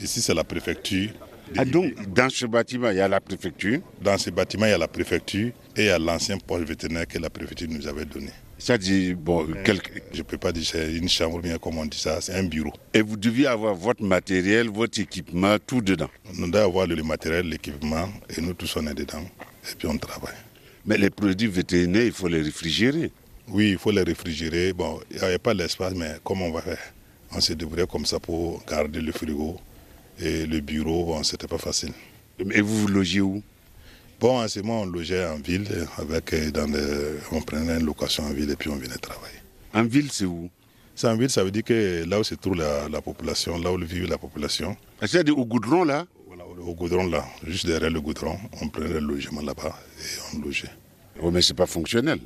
Ici, 0.00 0.20
c'est 0.20 0.34
la 0.34 0.44
préfecture. 0.44 1.10
Ah, 1.56 1.64
donc, 1.64 1.94
dans 2.14 2.28
ce 2.30 2.46
bâtiment, 2.46 2.90
il 2.90 2.96
y 2.96 3.00
a 3.00 3.08
la 3.08 3.20
préfecture. 3.20 3.80
Dans 4.00 4.18
ce 4.18 4.30
bâtiment, 4.30 4.66
il 4.66 4.70
y 4.70 4.74
a 4.74 4.78
la 4.78 4.88
préfecture 4.88 5.52
et 5.76 5.82
il 5.82 5.86
y 5.86 5.90
a 5.90 5.98
l'ancien 5.98 6.38
poste 6.38 6.64
vétérinaire 6.66 7.06
que 7.06 7.18
la 7.18 7.30
préfecture 7.30 7.68
nous 7.70 7.86
avait 7.86 8.04
donné. 8.04 8.30
Ça 8.58 8.78
dit, 8.78 9.14
bon, 9.14 9.46
quelque- 9.64 9.90
Je 10.12 10.18
ne 10.18 10.22
peux 10.22 10.38
pas 10.38 10.52
dire 10.52 10.64
c'est 10.64 10.94
une 10.94 11.08
chambre, 11.08 11.40
bien 11.40 11.58
comme 11.58 11.78
on 11.78 11.84
dit 11.86 11.98
ça, 11.98 12.20
c'est 12.20 12.34
un 12.34 12.44
bureau. 12.44 12.72
Et 12.94 13.02
vous 13.02 13.16
deviez 13.16 13.48
avoir 13.48 13.74
votre 13.74 14.02
matériel, 14.04 14.68
votre 14.68 15.00
équipement, 15.00 15.56
tout 15.66 15.80
dedans. 15.80 16.08
Nous 16.38 16.48
devons 16.48 16.64
avoir 16.66 16.86
le 16.86 17.02
matériel, 17.02 17.48
l'équipement, 17.48 18.08
et 18.36 18.40
nous 18.40 18.54
tous 18.54 18.76
on 18.76 18.86
est 18.86 18.94
dedans, 18.94 19.24
et 19.68 19.74
puis 19.76 19.88
on 19.88 19.98
travaille. 19.98 20.34
Mais 20.86 20.96
les 20.96 21.10
produits 21.10 21.48
vétérinaires, 21.48 22.04
il 22.06 22.12
faut 22.12 22.28
les 22.28 22.40
réfrigérer. 22.42 23.10
Oui, 23.48 23.70
il 23.72 23.78
faut 23.78 23.90
les 23.90 24.02
réfrigérer. 24.02 24.72
Bon, 24.72 25.00
il 25.10 25.16
n'y 25.16 25.22
avait 25.24 25.38
pas 25.38 25.54
l'espace, 25.54 25.94
mais 25.96 26.12
comment 26.22 26.46
on 26.46 26.52
va 26.52 26.62
faire? 26.62 26.78
On 27.32 27.40
s'est 27.40 27.56
débrouillé 27.56 27.86
comme 27.88 28.06
ça 28.06 28.20
pour 28.20 28.62
garder 28.64 29.00
le 29.00 29.10
frigo 29.10 29.60
et 30.18 30.46
le 30.46 30.60
bureau, 30.60 31.04
bon, 31.06 31.22
c'était 31.22 31.46
pas 31.48 31.58
facile. 31.58 31.92
Et 32.52 32.60
vous 32.60 32.80
vous 32.82 32.88
logez 32.88 33.20
où? 33.20 33.42
Bon, 34.20 34.40
en 34.40 34.48
ce 34.48 34.60
moment, 34.60 34.82
on 34.82 34.86
logeait 34.86 35.26
en 35.26 35.36
ville, 35.38 35.66
avec, 35.98 36.32
euh, 36.32 36.50
dans 36.50 36.70
on 37.32 37.40
prenait 37.42 37.78
une 37.80 37.86
location 37.86 38.24
en 38.24 38.32
ville 38.32 38.50
et 38.50 38.56
puis 38.56 38.70
on 38.70 38.76
venait 38.76 38.96
travailler. 38.96 39.38
En 39.74 39.84
ville, 39.84 40.10
c'est 40.12 40.24
où? 40.24 40.48
C'est 40.94 41.08
en 41.08 41.16
ville, 41.16 41.30
ça 41.30 41.42
veut 41.42 41.50
dire 41.50 41.64
que 41.64 42.04
là 42.06 42.20
où 42.20 42.24
se 42.24 42.34
trouve 42.34 42.56
la, 42.56 42.88
la 42.88 43.00
population, 43.00 43.58
là 43.58 43.72
où 43.72 43.78
vit 43.78 44.06
la 44.06 44.18
population, 44.18 44.76
Ah, 45.00 45.06
C'est-à-dire 45.06 45.36
au 45.38 45.44
goudron, 45.44 45.84
là? 45.84 46.06
Voilà, 46.26 46.44
au 46.46 46.70
au 46.70 46.74
goudron 46.74 47.06
là, 47.08 47.24
juste 47.46 47.66
derrière 47.66 47.90
le 47.90 48.00
goudron, 48.00 48.38
on 48.60 48.68
prenait 48.68 48.88
le 48.88 49.00
logement 49.00 49.40
là-bas 49.40 49.76
et 49.98 50.36
on 50.36 50.40
logeait. 50.40 50.70
Oui, 51.20 51.30
mais 51.32 51.42
c'est 51.42 51.54
pas 51.54 51.66
fonctionnel. 51.66 52.18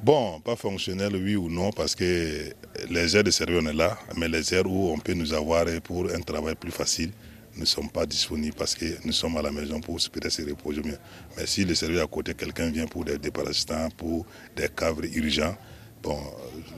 Bon, 0.00 0.40
pas 0.40 0.56
fonctionnel, 0.56 1.14
oui 1.14 1.36
ou 1.36 1.48
non, 1.48 1.70
parce 1.70 1.94
que 1.94 2.52
les 2.90 3.16
heures 3.16 3.22
de 3.24 3.30
service, 3.30 3.58
on 3.62 3.66
est 3.66 3.72
là, 3.72 3.98
mais 4.16 4.28
les 4.28 4.52
heures 4.52 4.66
où 4.66 4.92
on 4.92 4.98
peut 4.98 5.14
nous 5.14 5.32
avoir 5.32 5.64
pour 5.84 6.06
un 6.10 6.20
travail 6.20 6.54
plus 6.56 6.72
facile 6.72 7.10
ne 7.56 7.64
sont 7.64 7.86
pas 7.86 8.06
disponibles 8.06 8.56
parce 8.56 8.74
que 8.74 8.86
nous 9.04 9.12
sommes 9.12 9.36
à 9.36 9.42
la 9.42 9.52
maison 9.52 9.80
pour 9.80 10.00
se 10.00 10.08
reposer 10.08 10.82
mieux. 10.82 10.98
Mais 11.36 11.46
si 11.46 11.64
le 11.64 11.74
service 11.74 12.00
à 12.00 12.06
côté, 12.06 12.34
quelqu'un 12.34 12.70
vient 12.70 12.86
pour 12.86 13.04
des 13.04 13.18
déparasitants, 13.18 13.88
pour 13.96 14.26
des 14.56 14.68
cadres 14.68 15.04
urgents, 15.04 15.56
bon, 16.02 16.18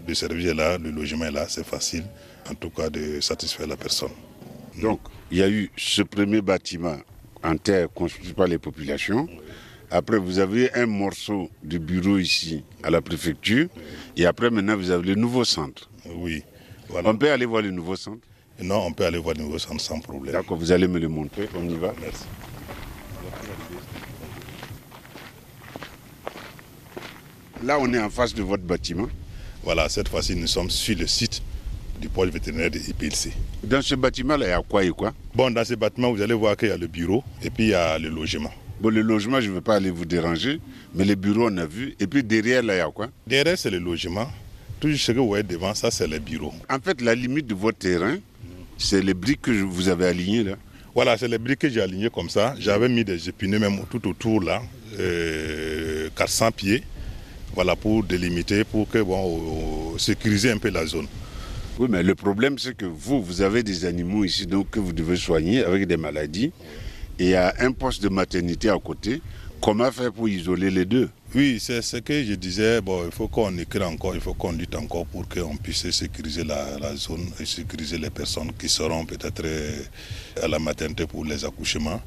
le 0.06 0.14
service 0.14 0.47
est 0.47 0.54
là, 0.54 0.76
le 0.76 0.90
logement 0.90 1.25
est 1.26 1.30
là, 1.30 1.47
c'est 1.49 1.64
facile, 1.64 2.04
en 2.50 2.54
tout 2.54 2.71
cas, 2.71 2.90
de 2.90 3.21
satisfaire 3.21 3.68
la 3.68 3.76
personne. 3.76 4.12
Donc, 4.83 5.00
il 5.30 5.38
y 5.38 5.42
a 5.42 5.49
eu 5.49 5.71
ce 5.76 6.02
premier 6.02 6.40
bâtiment 6.42 6.99
en 7.42 7.56
terre 7.56 7.88
construit 7.94 8.33
par 8.33 8.49
les 8.49 8.59
populations. 8.59 9.28
Après, 9.94 10.18
vous 10.18 10.40
avez 10.40 10.74
un 10.74 10.86
morceau 10.86 11.48
de 11.62 11.78
bureau 11.78 12.18
ici 12.18 12.64
à 12.82 12.90
la 12.90 13.00
préfecture. 13.00 13.68
Et 14.16 14.26
après, 14.26 14.50
maintenant, 14.50 14.76
vous 14.76 14.90
avez 14.90 15.06
le 15.06 15.14
nouveau 15.14 15.44
centre. 15.44 15.88
Oui, 16.16 16.42
voilà. 16.88 17.10
On 17.10 17.16
peut 17.16 17.30
aller 17.30 17.44
voir 17.46 17.62
le 17.62 17.70
nouveau 17.70 17.94
centre? 17.94 18.26
Non, 18.60 18.86
on 18.86 18.92
peut 18.92 19.06
aller 19.06 19.18
voir 19.18 19.36
le 19.36 19.44
nouveau 19.44 19.56
centre 19.60 19.80
sans 19.80 20.00
problème. 20.00 20.32
D'accord, 20.32 20.58
vous 20.58 20.72
allez 20.72 20.88
me 20.88 20.98
le 20.98 21.06
montrer. 21.06 21.48
On 21.56 21.68
y 21.68 21.76
va. 21.76 21.94
Merci. 22.00 22.24
Là, 27.62 27.78
on 27.78 27.94
est 27.94 28.00
en 28.00 28.10
face 28.10 28.34
de 28.34 28.42
votre 28.42 28.64
bâtiment. 28.64 29.06
Voilà, 29.62 29.88
cette 29.88 30.08
fois-ci, 30.08 30.34
nous 30.34 30.48
sommes 30.48 30.70
sur 30.70 30.98
le 30.98 31.06
site 31.06 31.40
du 32.00 32.08
pôle 32.08 32.30
vétérinaire 32.30 32.72
de 32.72 32.78
IPLC. 32.78 33.30
Dans 33.62 33.80
ce 33.80 33.94
bâtiment-là, 33.94 34.46
il 34.46 34.50
y 34.50 34.52
a 34.52 34.60
quoi 34.60 34.82
et 34.82 34.90
quoi? 34.90 35.14
Bon, 35.36 35.52
dans 35.52 35.64
ce 35.64 35.74
bâtiment, 35.74 36.12
vous 36.12 36.20
allez 36.20 36.34
voir 36.34 36.56
qu'il 36.56 36.70
y 36.70 36.72
a 36.72 36.76
le 36.76 36.88
bureau 36.88 37.22
et 37.44 37.48
puis 37.48 37.66
il 37.66 37.70
y 37.70 37.74
a 37.74 37.96
le 37.96 38.08
logement. 38.08 38.50
Bon, 38.84 38.90
le 38.90 39.00
logement, 39.00 39.40
je 39.40 39.48
ne 39.48 39.54
veux 39.54 39.60
pas 39.62 39.76
aller 39.76 39.90
vous 39.90 40.04
déranger, 40.04 40.60
mais 40.94 41.06
les 41.06 41.16
bureaux, 41.16 41.48
on 41.50 41.56
a 41.56 41.64
vu. 41.64 41.94
Et 42.00 42.06
puis 42.06 42.22
derrière, 42.22 42.62
là, 42.62 42.74
il 42.74 42.76
y 42.76 42.80
a 42.80 42.90
quoi? 42.90 43.08
Derrière, 43.26 43.56
c'est 43.56 43.70
le 43.70 43.78
logement. 43.78 44.30
Tout 44.78 44.94
ce 44.94 45.10
que 45.10 45.18
vous 45.18 45.28
voyez 45.28 45.42
devant, 45.42 45.72
ça, 45.72 45.90
c'est 45.90 46.06
les 46.06 46.20
bureaux. 46.20 46.52
En 46.68 46.78
fait, 46.78 47.00
la 47.00 47.14
limite 47.14 47.46
de 47.46 47.54
votre 47.54 47.78
terrain, 47.78 48.16
c'est 48.76 49.00
les 49.00 49.14
briques 49.14 49.40
que 49.40 49.52
vous 49.52 49.88
avez 49.88 50.04
alignées 50.04 50.44
là. 50.44 50.56
Voilà, 50.94 51.16
c'est 51.16 51.28
les 51.28 51.38
briques 51.38 51.60
que 51.60 51.70
j'ai 51.70 51.80
alignées 51.80 52.10
comme 52.10 52.28
ça. 52.28 52.54
J'avais 52.58 52.90
mis 52.90 53.06
des 53.06 53.26
épineux 53.26 53.58
même 53.58 53.80
tout 53.90 54.06
autour 54.06 54.42
là, 54.42 54.60
euh, 55.00 56.10
400 56.14 56.52
pieds, 56.52 56.82
voilà, 57.54 57.76
pour 57.76 58.04
délimiter, 58.04 58.64
pour 58.64 58.86
que, 58.86 58.98
bon, 58.98 59.94
euh, 59.94 59.98
sécuriser 59.98 60.50
un 60.50 60.58
peu 60.58 60.68
la 60.68 60.84
zone. 60.84 61.06
Oui, 61.78 61.88
mais 61.90 62.02
le 62.02 62.14
problème, 62.14 62.58
c'est 62.58 62.76
que 62.76 62.84
vous, 62.84 63.22
vous 63.22 63.40
avez 63.40 63.62
des 63.62 63.86
animaux 63.86 64.24
ici 64.24 64.46
donc, 64.46 64.68
que 64.68 64.78
vous 64.78 64.92
devez 64.92 65.16
soigner 65.16 65.64
avec 65.64 65.86
des 65.86 65.96
maladies. 65.96 66.52
Et 67.18 67.25
il 67.25 67.30
y 67.30 67.35
a 67.35 67.54
un 67.61 67.73
poste 67.73 68.02
de 68.02 68.09
maternité 68.09 68.68
à 68.71 68.78
côté. 68.78 69.21
Comment 69.61 69.90
faire 69.90 70.12
pour 70.12 70.28
isoler 70.28 70.71
les 70.71 70.85
deux? 70.85 71.09
Oui, 71.35 71.59
c'est 71.61 71.80
ce 71.80 71.97
que 71.99 72.23
je 72.23 72.35
disais. 72.35 72.80
Bon, 72.80 73.04
il 73.06 73.11
faut 73.12 73.28
qu'on 73.28 73.56
écrit 73.59 73.83
encore, 73.83 74.14
il 74.14 74.21
faut 74.21 74.35
qu'on 74.35 74.52
lutte 74.52 74.75
encore 74.76 75.06
pour 75.06 75.26
qu'on 75.28 75.56
puisse 75.56 75.88
sécuriser 75.90 76.44
la, 76.44 76.78
la 76.78 76.94
zone 76.97 77.26
et 77.40 77.44
sécuriser 77.47 77.99
les 77.99 78.11
personnes 78.11 78.52
qui 78.59 78.68
seront 78.68 79.04
peut-être 79.06 79.42
euh, 79.44 79.80
à 80.42 80.49
la 80.49 80.59
maternité 80.59 81.06
pour 81.06 81.25
les 81.25 81.44
accouchements. 81.44 82.00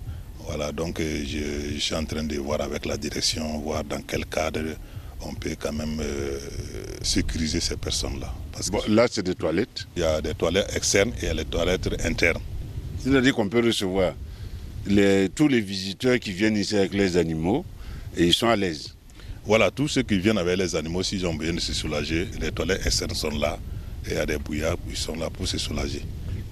Voilà, 0.45 0.71
donc 0.71 0.99
euh, 0.99 1.23
je, 1.25 1.73
je 1.75 1.79
suis 1.79 1.95
en 1.95 2.05
train 2.05 2.23
de 2.23 2.37
voir 2.37 2.61
avec 2.61 2.85
la 2.85 2.95
direction, 2.95 3.57
voir 3.59 3.83
dans 3.83 4.01
quel 4.01 4.25
cadre 4.27 4.75
on 5.21 5.33
peut 5.33 5.55
quand 5.59 5.73
même 5.73 5.99
euh, 5.99 6.37
sécuriser 7.01 7.59
ces 7.59 7.75
personnes-là. 7.75 8.31
Bon, 8.71 8.81
Là, 8.87 9.07
c'est 9.09 9.23
des 9.23 9.35
toilettes. 9.35 9.87
y 9.97 10.03
a 10.03 10.21
des 10.21 10.35
toilettes 10.35 10.71
externes 10.75 11.11
et 11.21 11.23
il 11.23 11.27
y 11.27 11.29
a 11.29 11.33
les 11.33 11.45
toilettes 11.45 11.89
internes. 12.05 12.41
C'est-à-dire 13.03 13.33
qu'on 13.33 13.49
peut 13.49 13.65
recevoir 13.65 14.13
les- 14.87 15.29
tous 15.29 15.47
les 15.47 15.61
visiteurs 15.61 16.19
qui 16.19 16.31
viennent 16.31 16.57
ici 16.57 16.75
avec 16.75 16.93
les 16.93 17.17
animaux 17.17 17.65
et 18.15 18.25
ils 18.25 18.33
sont 18.33 18.47
à 18.47 18.55
l'aise. 18.55 18.95
Voilà, 19.45 19.71
tous 19.71 19.87
ceux 19.87 20.01
qui 20.03 20.19
viennent 20.19 20.37
avec 20.37 20.57
les 20.57 20.75
animaux, 20.75 21.03
s'ils 21.03 21.25
ont 21.25 21.33
besoin 21.33 21.53
de 21.55 21.59
se 21.59 21.73
soulager, 21.73 22.27
les 22.41 22.51
toilettes 22.51 22.85
externes 22.85 23.13
sont 23.15 23.29
là. 23.29 23.57
Et 24.05 24.11
il 24.11 24.15
y 24.15 24.19
a 24.19 24.25
des 24.25 24.37
bouillards, 24.37 24.77
ils 24.89 24.97
sont 24.97 25.15
là 25.15 25.29
pour 25.29 25.47
se 25.47 25.57
soulager. 25.57 26.01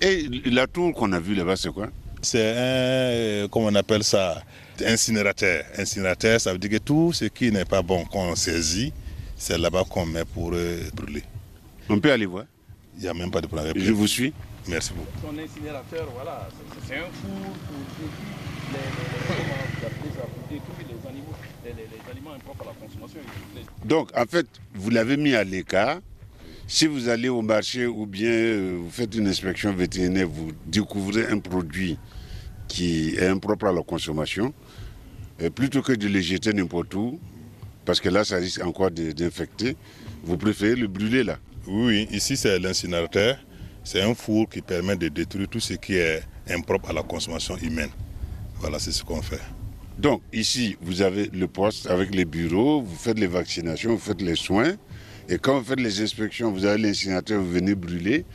Et 0.01 0.27
la 0.45 0.67
tour 0.67 0.93
qu'on 0.93 1.11
a 1.13 1.19
vue 1.19 1.35
là-bas, 1.35 1.55
c'est 1.55 1.71
quoi? 1.73 1.89
C'est 2.21 3.43
un, 3.43 3.47
comment 3.49 3.67
on 3.67 3.75
appelle 3.75 4.03
ça, 4.03 4.41
incinérateur. 4.85 5.63
Incinérateur, 5.77 6.39
ça 6.39 6.51
veut 6.53 6.57
dire 6.59 6.69
que 6.71 6.77
tout 6.77 7.11
ce 7.13 7.25
qui 7.25 7.51
n'est 7.51 7.65
pas 7.65 7.81
bon 7.81 8.03
qu'on 8.05 8.35
saisit, 8.35 8.93
c'est 9.37 9.57
là-bas 9.57 9.83
qu'on 9.89 10.05
met 10.05 10.25
pour 10.25 10.51
euh, 10.53 10.79
brûler. 10.93 11.23
On 11.89 11.99
peut 11.99 12.11
aller 12.11 12.25
voir? 12.25 12.45
Il 12.97 13.01
n'y 13.03 13.07
a 13.09 13.13
même 13.13 13.29
pas 13.31 13.41
de 13.41 13.47
problème. 13.47 13.73
Je 13.75 13.91
vous 13.91 14.07
suis. 14.07 14.33
Merci 14.67 14.93
beaucoup. 14.93 15.07
Son 15.21 15.37
incinérateur, 15.37 16.07
voilà, 16.13 16.47
c'est- 16.87 16.95
un 16.95 17.01
four 17.11 17.53
pour 18.71 20.49
détruire 20.49 20.87
les, 20.89 21.09
animaux, 21.09 21.33
aliments 22.11 22.33
impropres 22.33 22.63
à 22.63 22.65
la 22.67 22.87
consommation. 22.87 23.19
Donc, 23.83 24.09
en 24.17 24.25
fait, 24.25 24.47
vous 24.73 24.89
l'avez 24.89 25.17
mis 25.17 25.33
à 25.35 25.43
l'écart. 25.43 25.99
Si 26.67 26.87
vous 26.87 27.09
allez 27.09 27.29
au 27.29 27.41
marché 27.43 27.85
ou 27.85 28.07
bien 28.07 28.29
euh, 28.31 28.79
vous 28.81 28.89
faites 28.89 29.13
une 29.13 29.27
inspection 29.27 29.71
vétérinaire, 29.73 30.27
vous 30.27 30.51
découvrez 30.65 31.27
un 31.27 31.37
produit 31.37 31.99
qui 32.67 33.15
est 33.15 33.27
impropre 33.27 33.67
à 33.67 33.71
la 33.71 33.83
consommation, 33.83 34.51
euh, 35.41 35.51
plutôt 35.51 35.83
que 35.83 35.93
de 35.93 36.07
le 36.07 36.21
jeter 36.21 36.53
n'importe 36.53 36.95
où, 36.95 37.19
parce 37.85 37.99
que 38.01 38.09
là, 38.09 38.23
ça 38.23 38.37
risque 38.37 38.63
encore 38.63 38.89
de- 38.89 39.11
d'infecter, 39.11 39.77
vous 40.23 40.37
préférez 40.37 40.75
le 40.75 40.87
brûler 40.87 41.23
là. 41.23 41.37
Oui, 41.67 42.07
ici 42.11 42.35
c'est 42.35 42.57
l'incinérateur. 42.57 43.37
C'est 43.85 44.01
un 44.01 44.15
four 44.15 44.49
qui 44.49 44.61
permet 44.61 44.95
de 44.95 45.09
détruire 45.09 45.47
tout 45.47 45.59
ce 45.59 45.75
qui 45.75 45.93
est 45.93 46.23
impropre 46.49 46.89
à 46.89 46.93
la 46.93 47.03
consommation 47.03 47.55
humaine. 47.57 47.91
Voilà, 48.59 48.79
c'est 48.79 48.91
ce 48.91 49.03
qu'on 49.03 49.21
fait. 49.21 49.39
Donc, 49.99 50.23
ici, 50.33 50.75
vous 50.81 51.03
avez 51.03 51.29
le 51.31 51.47
poste 51.47 51.85
avec 51.85 52.13
les 52.15 52.25
bureaux, 52.25 52.81
vous 52.81 52.95
faites 52.95 53.19
les 53.19 53.27
vaccinations, 53.27 53.91
vous 53.91 53.99
faites 53.99 54.23
les 54.23 54.35
soins, 54.35 54.73
et 55.29 55.37
quand 55.37 55.59
vous 55.59 55.63
faites 55.63 55.79
les 55.79 56.01
inspections, 56.01 56.51
vous 56.51 56.65
avez 56.65 56.81
l'incinérateur, 56.81 57.39
vous 57.39 57.51
venez 57.51 57.75
brûler. 57.75 58.25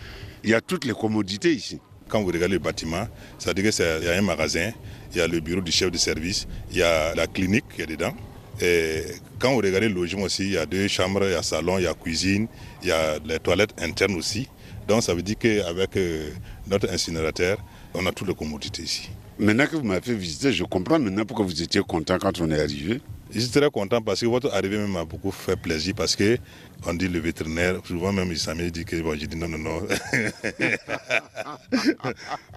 Il 0.45 0.51
y 0.51 0.55
a 0.55 0.61
toutes 0.61 0.85
les 0.85 0.95
commodités 0.95 1.53
ici. 1.53 1.81
Quand 2.09 2.21
vous 2.21 2.29
regardez 2.29 2.55
le 2.55 2.61
bâtiment, 2.61 3.09
ça 3.39 3.51
veut 3.51 3.55
dire 3.61 3.73
qu'il 3.73 4.07
y 4.07 4.09
a 4.09 4.17
un 4.17 4.23
magasin, 4.23 4.71
il 5.11 5.19
y 5.19 5.21
a 5.21 5.27
le 5.27 5.41
bureau 5.41 5.61
du 5.61 5.73
chef 5.73 5.91
de 5.91 5.99
service, 5.99 6.47
il 6.71 6.79
y 6.79 6.83
a 6.83 7.13
la 7.17 7.27
clinique 7.27 7.65
qui 7.75 7.83
est 7.83 7.87
dedans. 7.87 8.15
Et 8.61 9.03
quand 9.41 9.51
vous 9.51 9.59
regardez 9.59 9.89
le 9.89 9.95
logement 9.95 10.23
aussi, 10.23 10.45
il 10.45 10.53
y 10.53 10.59
a 10.59 10.67
deux 10.67 10.87
chambres, 10.87 11.25
il 11.25 11.33
y 11.33 11.35
a 11.35 11.43
salon, 11.43 11.79
il 11.79 11.85
y 11.85 11.87
a 11.89 11.95
cuisine, 11.95 12.47
il 12.83 12.89
y 12.89 12.93
a 12.93 13.19
les 13.25 13.41
toilettes 13.41 13.75
internes 13.81 14.15
aussi. 14.15 14.49
Donc 14.91 15.05
ça 15.05 15.15
veut 15.15 15.23
dire 15.23 15.39
qu'avec 15.39 15.97
euh, 15.97 16.31
notre 16.67 16.93
incinérateur, 16.93 17.59
on 17.95 18.05
a 18.07 18.11
toutes 18.13 18.27
les 18.27 18.35
commodités 18.35 18.83
ici. 18.83 19.09
Maintenant 19.39 19.67
que 19.67 19.77
vous 19.77 19.85
m'avez 19.85 20.01
fait 20.01 20.15
visiter, 20.15 20.53
je 20.53 20.65
comprends 20.65 20.99
maintenant 20.99 21.25
pourquoi 21.25 21.47
vous 21.47 21.63
étiez 21.63 21.81
content 21.83 22.19
quand 22.19 22.41
on 22.41 22.51
est 22.51 22.61
arrivé. 22.61 23.01
Je 23.33 23.39
suis 23.39 23.51
très 23.51 23.71
content 23.71 24.03
parce 24.03 24.21
que 24.21 24.27
votre 24.27 24.53
arrivée 24.53 24.85
m'a 24.89 25.05
beaucoup 25.05 25.31
fait 25.31 25.55
plaisir 25.55 25.95
parce 25.97 26.17
que 26.17 26.37
on 26.85 26.95
dit 26.95 27.07
le 27.07 27.21
vétérinaire, 27.21 27.77
souvent 27.87 28.13
même 28.13 28.33
il 28.33 28.39
s'amuse 28.39 28.73
dit 28.73 28.85
que 28.85 29.01
bon, 29.01 29.17
j'ai 29.17 29.29
dit 29.29 29.37
non, 29.37 29.47
non, 29.47 29.59
non. 29.59 29.83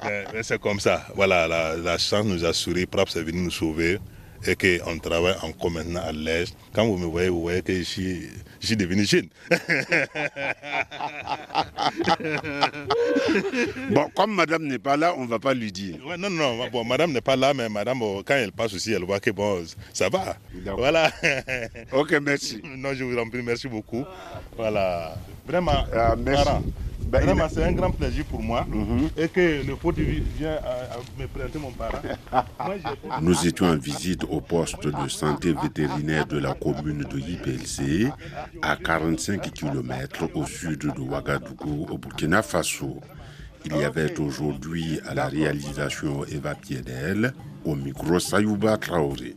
mais, 0.04 0.26
mais 0.34 0.42
c'est 0.42 0.60
comme 0.60 0.80
ça. 0.80 1.06
Voilà, 1.16 1.48
la, 1.48 1.78
la 1.78 2.00
chance 2.00 2.26
nous 2.26 2.44
a 2.46 2.52
souri, 2.52 2.88
propre, 2.88 3.12
c'est 3.12 3.22
venu 3.22 3.44
nous 3.44 3.52
sauver 3.52 4.00
et 4.46 4.56
qu'on 4.56 4.98
travaille 5.00 5.36
encore 5.42 5.72
maintenant 5.72 6.02
à 6.04 6.12
l'aise. 6.12 6.54
Quand 6.74 6.86
vous 6.86 6.98
me 6.98 7.06
voyez, 7.06 7.30
vous 7.30 7.42
voyez 7.42 7.62
que 7.62 7.74
je 7.74 7.84
suis, 7.84 8.30
je 8.60 8.68
suis 8.68 8.78
devenu 8.78 9.06
jeune. 9.06 9.28
Bon, 13.92 14.10
comme 14.16 14.36
madame 14.36 14.64
n'est 14.68 14.80
pas 14.80 14.98
là, 14.98 15.14
on 15.18 15.24
ne 15.26 15.30
va 15.30 15.40
pas 15.40 15.54
lui 15.54 15.72
dire. 15.72 15.98
Ouais, 16.06 16.18
non, 16.18 16.30
non, 16.30 16.68
bon, 16.72 16.84
madame 16.84 17.12
n'est 17.12 17.22
pas 17.22 17.36
là, 17.36 17.54
mais 17.54 17.70
madame, 17.70 18.02
oh, 18.02 18.22
quand 18.26 18.36
elle 18.36 18.52
passe 18.52 18.74
aussi, 18.74 18.92
elle 18.94 19.04
voit 19.04 19.20
que 19.20 19.32
bon, 19.32 19.64
ça 19.94 20.10
va. 20.10 20.36
Voilà. 20.78 21.12
Ok, 21.92 22.12
merci. 22.22 22.62
non, 22.78 22.94
je 22.94 23.04
vous 23.04 23.18
en 23.18 23.30
prie, 23.30 23.42
merci 23.42 23.68
beaucoup. 23.68 24.06
Voilà. 24.58 25.16
Vraiment, 25.46 25.86
Ah, 25.94 26.16
merci. 26.18 26.44
parents, 26.44 26.64
Ben, 27.14 27.22
vraiment, 27.26 27.44
a- 27.46 27.50
c'est 27.50 27.64
un 27.64 27.72
grand 27.74 27.92
plaisir 27.92 28.26
pour 28.26 28.42
moi. 28.42 28.66
Et 29.16 29.28
que 29.30 29.64
le 29.66 29.76
pot 29.76 29.94
vient 29.96 30.56
à, 30.56 30.96
à 30.96 30.98
me 31.20 31.28
présenter 31.28 31.60
mon 31.60 31.72
parent. 31.72 32.02
Moi, 32.60 32.76
Nous 33.22 33.48
étions 33.48 33.68
en 33.68 33.78
visite 33.78 34.24
au 34.30 34.42
poste 34.42 34.88
de 34.88 35.08
santé 35.08 35.54
vétérinaire 35.54 36.26
de 36.26 36.40
la 36.40 36.54
commune 36.56 37.04
de 37.04 37.20
Yipelse, 37.20 37.82
à 38.62 38.76
45 38.78 39.52
km 39.54 40.28
au 40.34 40.46
sud 40.46 40.80
de 40.80 41.00
Ouagadougou, 41.00 41.86
au 41.92 41.98
Burkina 42.00 42.42
Faso. 42.42 43.00
Il 43.66 43.78
y 43.78 43.84
avait 43.84 44.20
aujourd'hui 44.20 45.00
à 45.08 45.14
la 45.14 45.28
réalisation 45.28 46.26
Eva 46.26 46.56
Piedel, 46.56 47.34
au 47.64 47.76
micro 47.76 48.20
Sayouba 48.20 48.78
Traoré. 48.78 49.36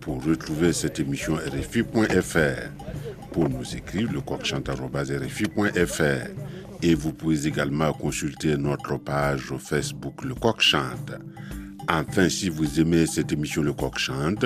Pour 0.00 0.24
retrouver 0.24 0.72
cette 0.72 0.98
émission 0.98 1.34
RFI.fr, 1.36 2.70
pour 3.32 3.48
nous 3.50 3.76
écrire 3.76 4.10
le 4.12 4.20
coqchante.rfi.fr. 4.22 6.30
Et 6.82 6.94
vous 6.94 7.12
pouvez 7.12 7.46
également 7.46 7.92
consulter 7.92 8.56
notre 8.56 8.96
page 8.98 9.52
Facebook 9.58 10.24
Le 10.24 10.34
Coq 10.34 10.60
Chante. 10.60 11.12
Enfin, 11.88 12.28
si 12.28 12.48
vous 12.48 12.80
aimez 12.80 13.06
cette 13.06 13.32
émission 13.32 13.62
Le 13.62 13.72
Coq 13.72 13.98
Chante, 13.98 14.44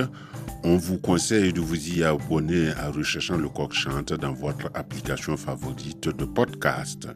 on 0.63 0.77
vous 0.77 0.99
conseille 0.99 1.53
de 1.53 1.61
vous 1.61 1.89
y 1.89 2.05
abonner 2.05 2.71
en 2.83 2.93
recherchant 2.93 3.37
Le 3.37 3.49
Coq 3.49 3.73
Chante 3.73 4.13
dans 4.13 4.33
votre 4.33 4.71
application 4.75 5.37
favorite 5.37 6.09
de 6.09 6.25
podcast. 6.25 7.09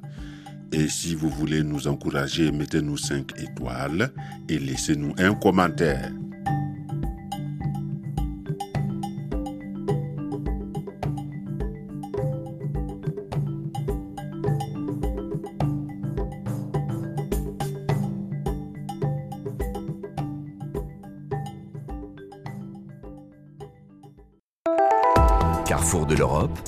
Et 0.73 0.89
si 0.89 1.15
vous 1.15 1.29
voulez 1.29 1.63
nous 1.63 1.87
encourager, 1.87 2.51
mettez-nous 2.51 2.97
5 2.97 3.39
étoiles 3.39 4.11
et 4.49 4.59
laissez-nous 4.59 5.15
un 5.19 5.35
commentaire. 5.35 6.11